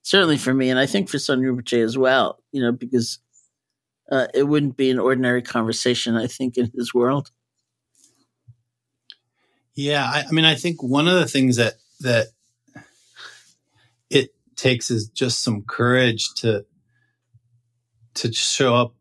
[0.01, 2.39] certainly for me, and I think for Tsoknyi Rinpoche as well.
[2.51, 3.19] You know, because
[4.11, 7.31] uh, it wouldn't be an ordinary conversation, I think, in his world.
[9.75, 12.27] Yeah, I, I mean, I think one of the things that that
[14.09, 16.65] it takes is just some courage to
[18.15, 18.93] to show up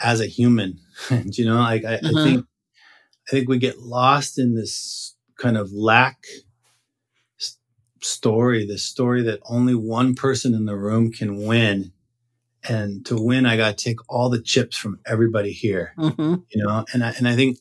[0.00, 0.78] as a human.
[1.10, 2.16] and, you know, like I, mm-hmm.
[2.16, 2.46] I think
[3.28, 6.24] I think we get lost in this kind of lack
[8.00, 11.92] story, this story that only one person in the room can win
[12.68, 16.34] and to win i got to take all the chips from everybody here mm-hmm.
[16.50, 17.58] you know and I, and I think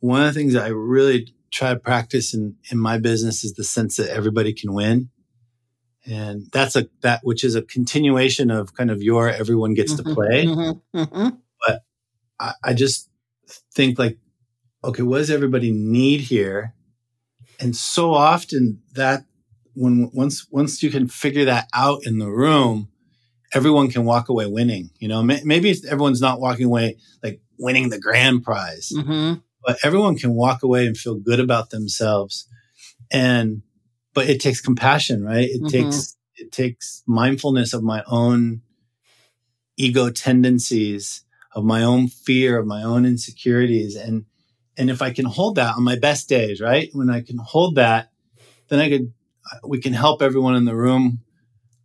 [0.00, 3.64] one of the things i really try to practice in in my business is the
[3.64, 5.10] sense that everybody can win
[6.06, 10.08] and that's a that which is a continuation of kind of your everyone gets mm-hmm.
[10.08, 10.98] to play mm-hmm.
[10.98, 11.36] mm-hmm.
[11.66, 11.82] but
[12.40, 13.08] I, I just
[13.74, 14.18] think like
[14.82, 16.74] okay what does everybody need here
[17.60, 19.24] and so often that
[19.74, 22.88] when once once you can figure that out in the room
[23.54, 24.90] everyone can walk away winning.
[24.98, 29.40] You know, maybe everyone's not walking away like winning the grand prize, mm-hmm.
[29.64, 32.48] but everyone can walk away and feel good about themselves.
[33.10, 33.62] And,
[34.14, 35.48] but it takes compassion, right?
[35.48, 35.68] It mm-hmm.
[35.68, 38.62] takes, it takes mindfulness of my own
[39.76, 43.96] ego tendencies, of my own fear, of my own insecurities.
[43.96, 44.24] And,
[44.76, 46.88] and if I can hold that on my best days, right?
[46.92, 48.10] When I can hold that,
[48.68, 49.12] then I could,
[49.62, 51.20] we can help everyone in the room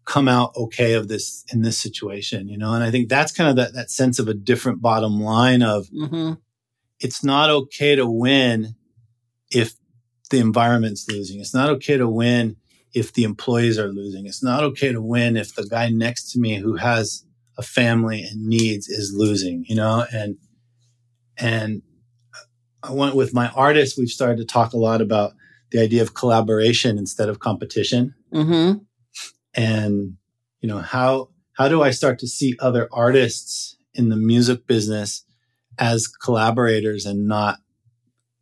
[0.07, 2.73] come out okay of this in this situation, you know?
[2.73, 5.87] And I think that's kind of that, that sense of a different bottom line of
[5.87, 6.33] mm-hmm.
[6.99, 8.75] it's not okay to win
[9.51, 9.73] if
[10.31, 11.41] the environment's losing.
[11.41, 12.55] It's not okay to win
[12.93, 14.25] if the employees are losing.
[14.25, 17.25] It's not okay to win if the guy next to me who has
[17.57, 20.05] a family and needs is losing, you know?
[20.13, 20.37] And,
[21.37, 21.81] and
[22.81, 25.33] I went with my artists, we've started to talk a lot about
[25.71, 28.15] the idea of collaboration instead of competition.
[28.33, 28.85] Mm-hmm
[29.57, 30.15] and
[30.61, 35.25] you know how how do i start to see other artists in the music business
[35.79, 37.57] as collaborators and not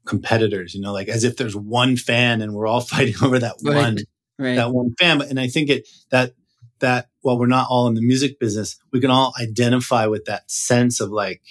[0.05, 3.55] competitors you know like as if there's one fan and we're all fighting over that
[3.63, 3.97] right, one
[4.37, 4.55] right.
[4.55, 6.33] that one fan and i think it that
[6.79, 10.49] that while we're not all in the music business we can all identify with that
[10.51, 11.41] sense of like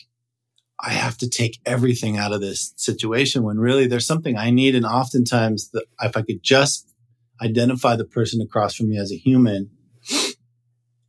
[0.78, 4.74] i have to take everything out of this situation when really there's something i need
[4.74, 6.93] and oftentimes the, if i could just
[7.40, 9.70] identify the person across from me as a human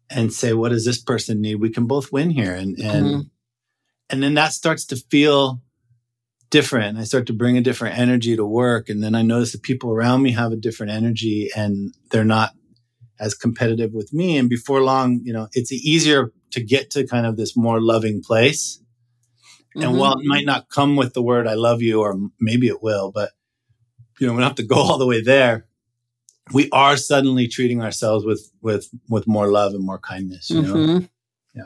[0.10, 1.56] and say, what does this person need?
[1.56, 2.54] We can both win here.
[2.54, 3.20] And, and, mm-hmm.
[4.10, 5.62] and then that starts to feel
[6.50, 6.98] different.
[6.98, 8.90] I start to bring a different energy to work.
[8.90, 12.52] And then I notice the people around me have a different energy and they're not
[13.20, 14.38] as competitive with me.
[14.38, 18.22] And before long, you know, it's easier to get to kind of this more loving
[18.22, 18.82] place.
[19.76, 19.88] Mm-hmm.
[19.88, 22.82] And while it might not come with the word I love you, or maybe it
[22.82, 23.32] will, but
[24.20, 25.66] you know, we don't have to go all the way there.
[26.54, 30.50] We are suddenly treating ourselves with with with more love and more kindness.
[30.50, 30.86] You mm-hmm.
[30.86, 31.08] know?
[31.56, 31.64] Yeah.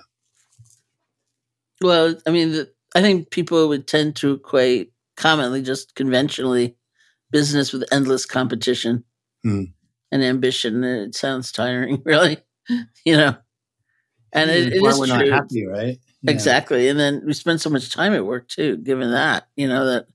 [1.82, 6.76] Well, I mean, the, I think people would tend to equate commonly, just conventionally,
[7.32, 9.04] business with endless competition
[9.46, 9.72] mm.
[10.12, 10.84] and ambition.
[10.84, 12.38] It sounds tiring, really,
[13.06, 13.36] you know.
[14.32, 15.08] And it, it is we're true.
[15.08, 16.00] not happy, right?
[16.22, 16.32] Yeah.
[16.32, 16.88] Exactly.
[16.88, 20.08] And then we spend so much time at work too, given that, you know, that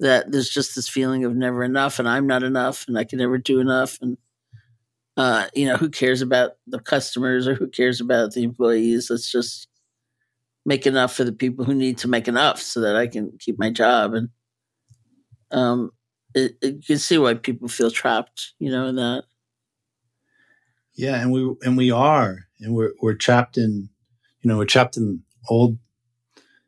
[0.00, 3.18] that there's just this feeling of never enough and I'm not enough and I can
[3.18, 4.16] never do enough and
[5.18, 9.10] uh, you know, who cares about the customers or who cares about the employees?
[9.10, 9.66] Let's just
[10.64, 13.58] make enough for the people who need to make enough so that I can keep
[13.58, 14.14] my job.
[14.14, 14.28] And
[15.50, 15.90] um,
[16.34, 19.24] it, it, you can see why people feel trapped, you know, in that.
[20.94, 23.88] Yeah, and we and we are, and we're we're trapped in,
[24.42, 25.78] you know, we're trapped in old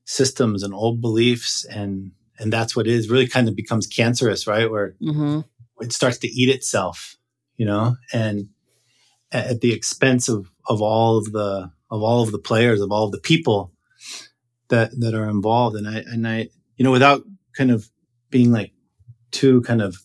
[0.05, 4.71] systems and old beliefs, and and that's what is really kind of becomes cancerous, right?
[4.71, 5.41] Where mm-hmm.
[5.81, 7.17] it starts to eat itself,
[7.57, 8.49] you know, and
[9.31, 13.05] at the expense of of all of the of all of the players, of all
[13.05, 13.73] of the people
[14.69, 15.77] that that are involved.
[15.77, 17.23] And I and I, you know, without
[17.57, 17.91] kind of
[18.31, 18.73] being like
[19.31, 19.97] too kind of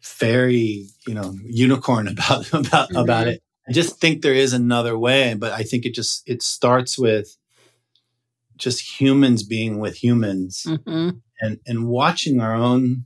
[0.00, 2.96] fairy, you know, unicorn about about mm-hmm.
[2.96, 3.42] about it.
[3.68, 7.36] I just think there is another way, but I think it just it starts with
[8.62, 11.10] just humans being with humans mm-hmm.
[11.40, 13.04] and and watching our own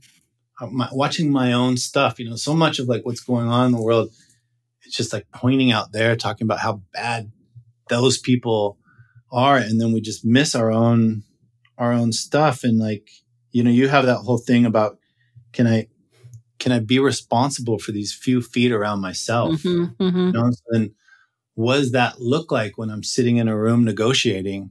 [0.61, 3.65] uh, my, watching my own stuff you know so much of like what's going on
[3.65, 4.09] in the world
[4.83, 7.31] it's just like pointing out there talking about how bad
[7.89, 8.77] those people
[9.31, 11.23] are and then we just miss our own
[11.77, 13.09] our own stuff and like
[13.51, 14.99] you know you have that whole thing about
[15.53, 15.87] can i
[16.59, 20.17] can i be responsible for these few feet around myself mm-hmm, mm-hmm.
[20.27, 20.51] You know?
[20.69, 20.91] and
[21.55, 24.69] what does that look like when i'm sitting in a room negotiating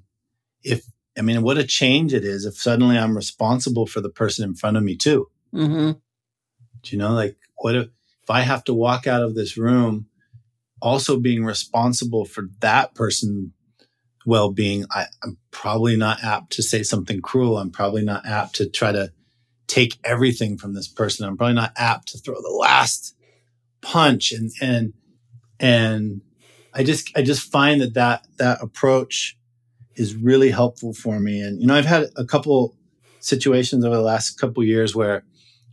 [0.66, 0.84] if
[1.18, 4.54] I mean, what a change it is if suddenly I'm responsible for the person in
[4.54, 5.28] front of me too.
[5.54, 5.92] Mm-hmm.
[6.82, 7.86] Do you know, like, what if,
[8.22, 10.06] if I have to walk out of this room
[10.82, 13.52] also being responsible for that person
[14.26, 18.68] well-being I, i'm probably not apt to say something cruel i'm probably not apt to
[18.68, 19.12] try to
[19.68, 23.16] take everything from this person i'm probably not apt to throw the last
[23.80, 24.92] punch and and
[25.60, 26.22] and
[26.74, 29.35] i just i just find that that that approach
[29.96, 31.40] is really helpful for me.
[31.40, 32.76] And, you know, I've had a couple
[33.20, 35.24] situations over the last couple years where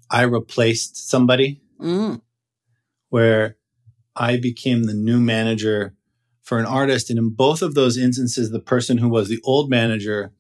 [0.09, 2.21] I replaced somebody, mm.
[3.09, 3.57] where
[4.15, 5.93] I became the new manager
[6.41, 7.09] for an artist.
[7.09, 10.32] And in both of those instances, the person who was the old manager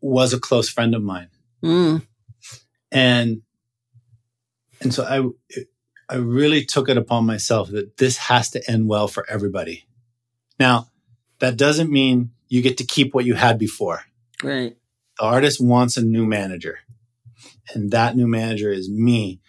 [0.00, 1.30] was a close friend of mine.
[1.62, 2.06] Mm.
[2.92, 3.42] And,
[4.80, 5.64] and so I,
[6.08, 9.86] I really took it upon myself that this has to end well for everybody.
[10.60, 10.88] Now,
[11.38, 14.02] that doesn't mean you get to keep what you had before.
[14.42, 14.76] Right.
[15.18, 16.80] The artist wants a new manager,
[17.72, 19.40] and that new manager is me.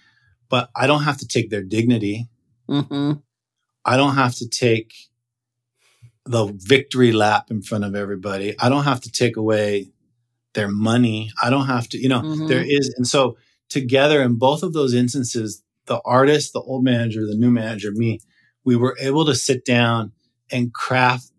[0.49, 2.27] But I don't have to take their dignity.
[2.69, 3.19] Mm-hmm.
[3.83, 4.93] I don't have to take
[6.25, 8.55] the victory lap in front of everybody.
[8.59, 9.91] I don't have to take away
[10.53, 11.31] their money.
[11.41, 12.47] I don't have to, you know, mm-hmm.
[12.47, 12.93] there is.
[12.97, 13.37] And so
[13.69, 18.19] together in both of those instances, the artist, the old manager, the new manager, me,
[18.63, 20.11] we were able to sit down
[20.51, 21.31] and craft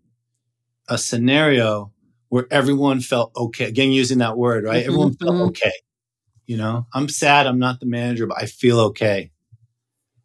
[0.87, 1.91] a scenario
[2.29, 3.65] where everyone felt okay.
[3.65, 4.81] Again, using that word, right?
[4.81, 5.47] Mm-hmm, everyone felt mm-hmm.
[5.49, 5.71] okay.
[6.45, 9.31] You know, I'm sad I'm not the manager, but I feel okay.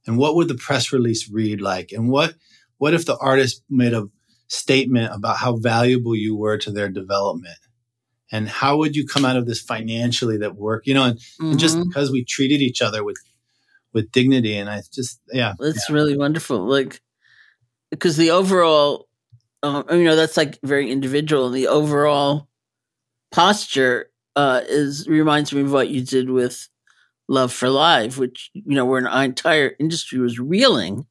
[0.06, 1.92] And what would the press release read like?
[1.92, 2.34] And what
[2.78, 4.08] what if the artist made a
[4.48, 7.56] statement about how valuable you were to their development?
[8.30, 10.86] And how would you come out of this financially that work?
[10.86, 11.50] You know, and, mm-hmm.
[11.50, 11.88] and just mm-hmm.
[11.88, 13.16] because we treated each other with
[13.92, 15.54] with dignity and I just yeah.
[15.60, 15.94] It's yeah.
[15.94, 16.58] really wonderful.
[16.66, 17.00] Like
[17.90, 19.08] because the overall
[19.62, 21.50] um, you know that's like very individual.
[21.50, 22.48] The overall
[23.32, 26.68] posture uh, is reminds me of what you did with
[27.28, 31.06] love for live which you know where an entire industry was reeling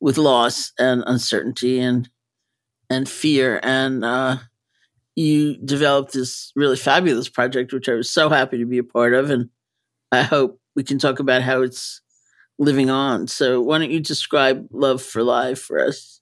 [0.00, 2.08] with loss and uncertainty and
[2.90, 3.60] and fear.
[3.62, 4.38] And uh,
[5.16, 9.14] you developed this really fabulous project which i was so happy to be a part
[9.14, 9.30] of.
[9.30, 9.50] And
[10.12, 12.00] i hope we can talk about how it's
[12.58, 13.28] living on.
[13.28, 16.20] So why don't you describe love for live for us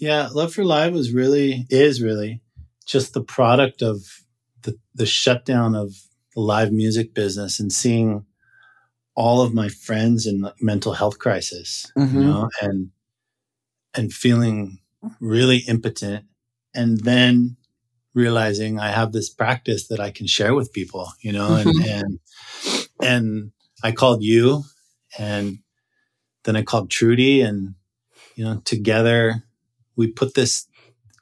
[0.00, 2.40] yeah, Love for Live was really is really
[2.86, 4.00] just the product of
[4.62, 5.94] the the shutdown of
[6.34, 8.24] the live music business and seeing
[9.14, 12.18] all of my friends in mental health crisis, mm-hmm.
[12.18, 12.90] you know, and
[13.94, 14.78] and feeling
[15.20, 16.24] really impotent,
[16.74, 17.56] and then
[18.14, 21.86] realizing I have this practice that I can share with people, you know, and, Mhm.
[21.86, 22.18] and,
[23.00, 23.52] and
[23.84, 24.64] I called you
[25.16, 25.58] and
[26.44, 27.74] then I called Trudy and,
[28.34, 29.44] you know, together
[30.00, 30.66] we put this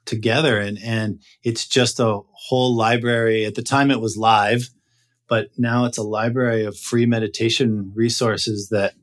[0.05, 1.09] together and, and
[1.43, 3.45] it's just a whole library.
[3.45, 4.69] At the time it was live,
[5.27, 8.93] but now it's a library of free meditation resources that,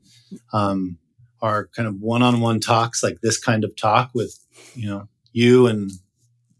[0.51, 0.97] um,
[1.39, 4.33] are kind of one-on-one talks like this kind of talk with,
[4.73, 5.91] you know, you and,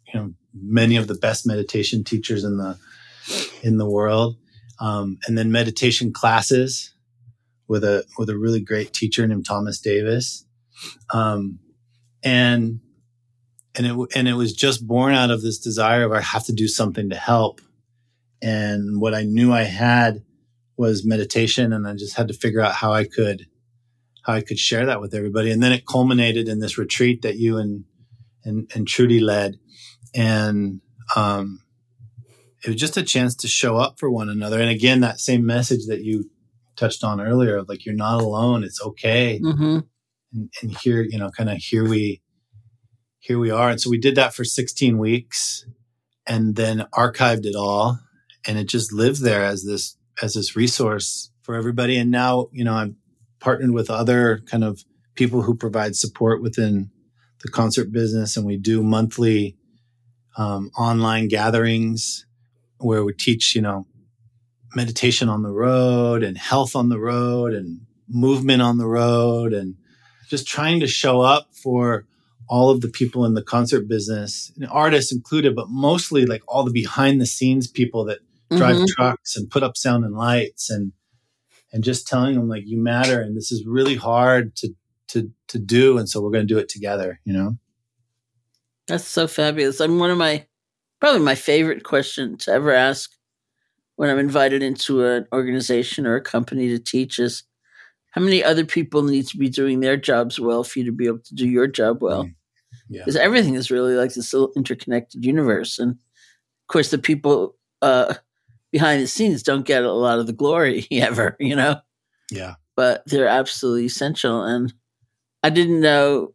[0.08, 2.78] you know, many of the best meditation teachers in the,
[3.64, 4.38] in the world.
[4.80, 6.94] Um, and then meditation classes
[7.68, 10.46] with a with a really great teacher named Thomas Davis,
[11.14, 11.60] um,
[12.24, 12.80] and
[13.78, 16.54] and it and it was just born out of this desire of I have to
[16.54, 17.62] do something to help,
[18.42, 20.24] and what I knew I had
[20.76, 23.48] was meditation, and I just had to figure out how I could
[24.24, 27.38] how I could share that with everybody, and then it culminated in this retreat that
[27.38, 27.86] you and
[28.44, 29.60] and, and Trudy led,
[30.16, 30.82] and
[31.16, 31.62] um,
[32.64, 35.46] it was just a chance to show up for one another, and again that same
[35.46, 36.30] message that you
[36.76, 38.64] touched on earlier of like you're not alone.
[38.64, 39.40] It's okay.
[39.40, 39.80] Hmm
[40.34, 42.22] and, and here you know kind of here we
[43.20, 43.70] here we are.
[43.70, 45.66] And so we did that for 16 weeks
[46.26, 48.00] and then archived it all.
[48.46, 51.98] And it just lived there as this as this resource for everybody.
[51.98, 52.96] And now you know i'm
[53.40, 54.84] partnered with other kind of
[55.16, 56.90] people who provide support within
[57.44, 58.36] the concert business.
[58.38, 59.58] And we do monthly
[60.38, 62.26] um, online gatherings
[62.80, 63.88] where we teach you know
[64.76, 69.76] meditation on the road and health on the road and movement on the road and
[70.30, 72.06] just trying to show up for
[72.50, 76.64] all of the people in the concert business, and artists included, but mostly like all
[76.64, 78.20] the behind the scenes people that
[78.52, 78.88] drive Mhm.
[78.88, 80.94] trucks and put up sound and lights and
[81.74, 84.74] and just telling them like you matter and this is really hard to
[85.08, 87.58] to to do and so we're going to do it together, you know.
[88.88, 89.82] That's so fabulous.
[89.82, 90.46] I'm one of my
[91.02, 93.12] probably my favorite question to ever ask
[93.98, 97.44] when I'm invited into an organization or a company to teach is
[98.12, 101.06] how many other people need to be doing their jobs well for you to be
[101.08, 102.24] able to do your job well?
[102.26, 102.36] Mm.
[102.90, 103.02] Yeah.
[103.02, 105.80] Because everything is really like this little interconnected universe.
[105.80, 108.14] And of course the people uh
[108.72, 111.80] behind the scenes don't get a lot of the glory ever, you know?
[112.32, 112.56] Yeah.
[112.76, 114.44] but they're absolutely essential.
[114.44, 114.74] And
[115.44, 116.34] I didn't know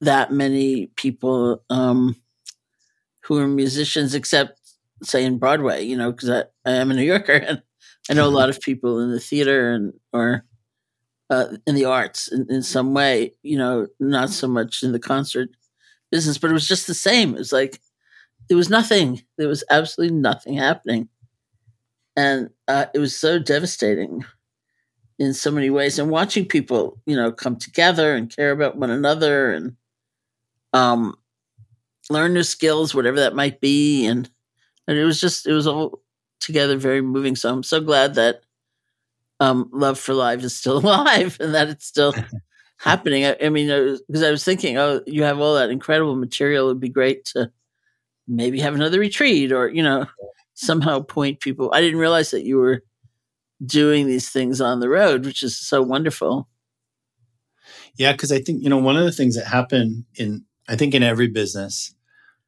[0.00, 2.16] that many people um,
[3.24, 4.58] who are musicians, except
[5.02, 7.62] say in Broadway, you know, because I, I am a New Yorker and
[8.10, 10.44] I know a lot of people in the theater and or
[11.28, 14.98] uh, in the arts in, in some way, you know, not so much in the
[14.98, 15.50] concert
[16.10, 17.34] business, but it was just the same.
[17.34, 17.80] It was like
[18.48, 19.22] there was nothing.
[19.38, 21.08] There was absolutely nothing happening,
[22.16, 24.24] and uh, it was so devastating
[25.18, 28.90] in so many ways and watching people you know come together and care about one
[28.90, 29.76] another and
[30.72, 31.14] um
[32.10, 34.30] learn new skills whatever that might be and
[34.88, 36.02] and it was just it was all
[36.40, 38.42] together very moving so i'm so glad that
[39.40, 42.14] um love for live is still alive and that it's still
[42.80, 43.26] happening.
[43.26, 46.68] I, I mean because I was thinking oh you have all that incredible material.
[46.68, 47.50] It'd be great to
[48.26, 50.06] maybe have another retreat or you know
[50.54, 51.70] somehow point people.
[51.72, 52.82] I didn't realize that you were
[53.64, 56.48] doing these things on the road, which is so wonderful.
[57.96, 60.94] Yeah, because I think you know one of the things that happen in I think
[60.94, 61.94] in every business,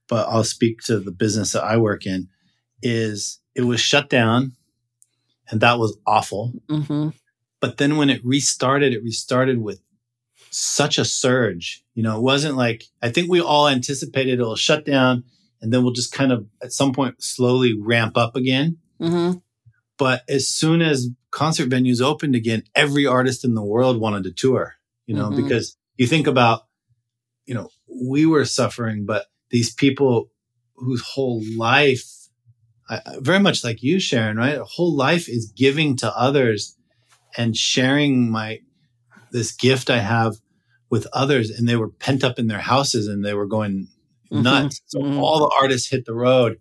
[0.08, 2.28] but I'll speak to the business that I work in,
[2.82, 4.52] is it was shut down,
[5.50, 6.52] and that was awful.
[6.68, 7.10] hmm
[7.60, 9.82] But then when it restarted, it restarted with
[10.52, 11.82] such a surge.
[11.94, 15.24] You know, it wasn't like I think we all anticipated it'll shut down,
[15.60, 18.78] and then we'll just kind of at some point slowly ramp up again.
[19.00, 19.32] hmm
[19.98, 24.32] But as soon as concert venues opened again, every artist in the world wanted to
[24.32, 24.74] tour,
[25.06, 25.36] you know, Mhm.
[25.36, 26.62] because you think about,
[27.46, 30.30] you know, we were suffering, but these people
[30.76, 32.04] whose whole life,
[32.88, 34.58] I, I- very much like you, Sharon, right?
[34.58, 36.76] A whole life is giving to others
[37.36, 38.60] and sharing my,
[39.30, 40.36] this gift I have
[40.92, 41.48] with others.
[41.50, 43.88] And they were pent up in their houses and they were going
[44.30, 44.42] Mhm.
[44.42, 44.82] nuts.
[44.86, 45.18] So Mhm.
[45.18, 46.58] all the artists hit the road.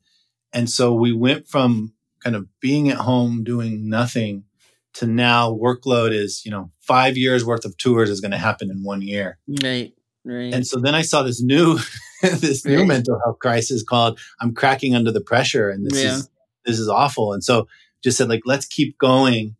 [0.53, 4.45] And so we went from kind of being at home doing nothing
[4.93, 8.69] to now workload is, you know, five years worth of tours is going to happen
[8.71, 9.37] in one year.
[9.61, 9.93] Right.
[10.23, 10.53] Right.
[10.53, 11.79] And so then I saw this new,
[12.21, 16.15] this new mental health crisis called I'm cracking under the pressure and this Yeah.
[16.17, 16.29] is,
[16.65, 17.33] this is awful.
[17.33, 17.67] And so
[18.03, 19.55] just said like, let's keep going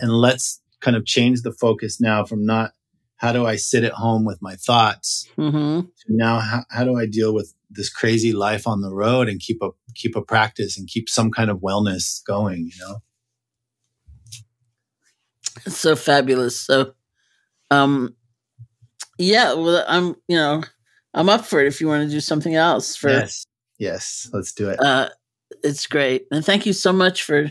[0.00, 2.72] and let's kind of change the focus now from not
[3.18, 7.06] how do I sit at home with my thoughts hmm now how, how do I
[7.06, 10.88] deal with this crazy life on the road and keep a keep a practice and
[10.88, 12.96] keep some kind of wellness going, you know?
[15.66, 16.58] It's so fabulous.
[16.58, 16.94] So,
[17.70, 18.14] um,
[19.18, 19.54] yeah.
[19.54, 20.16] Well, I'm.
[20.28, 20.62] You know,
[21.14, 23.44] I'm up for it if you want to do something else for yes.
[23.78, 24.80] Yes, let's do it.
[24.80, 25.08] Uh,
[25.62, 26.26] it's great.
[26.32, 27.50] And thank you so much for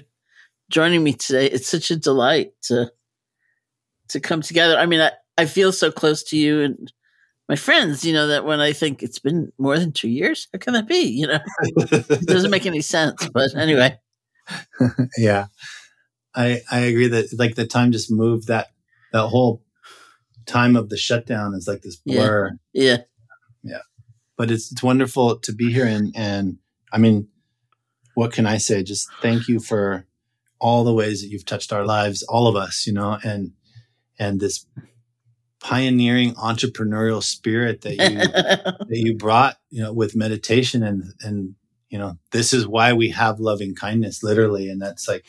[0.70, 1.48] joining me today.
[1.48, 2.92] It's such a delight to
[4.10, 4.78] to come together.
[4.78, 6.92] I mean, I, I feel so close to you and
[7.50, 10.60] my friends, you know, that when I think it's been more than two years, how
[10.60, 11.02] can that be?
[11.02, 13.28] You know, it doesn't make any sense.
[13.34, 13.98] But anyway.
[15.18, 15.48] yeah.
[16.36, 18.68] I I agree that like the time just moved that
[19.14, 19.64] that whole
[20.46, 22.52] time of the shutdown is like this blur.
[22.74, 22.84] Yeah.
[22.84, 22.98] Yeah.
[23.64, 23.82] yeah.
[24.38, 26.58] But it's it's wonderful to be here and and
[26.92, 27.30] I mean,
[28.14, 28.84] what can I say?
[28.84, 30.06] Just thank you for
[30.60, 33.54] all the ways that you've touched our lives, all of us, you know, and
[34.20, 34.66] and this
[35.68, 37.98] pioneering entrepreneurial spirit that you
[38.88, 41.56] that you brought, you know, with meditation and and
[41.90, 45.26] you know, this is why we have loving kindness, literally, and that's like.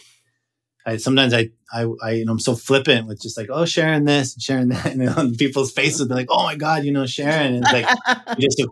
[0.86, 4.04] I, sometimes I, I, I, you know, I'm so flippant with just like, oh, sharing
[4.04, 7.04] this and sharing that, and on people's faces, they're like, oh my god, you know,
[7.04, 7.56] sharing.
[7.56, 8.62] And it's like, you just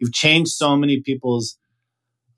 [0.00, 1.58] you've changed so many people's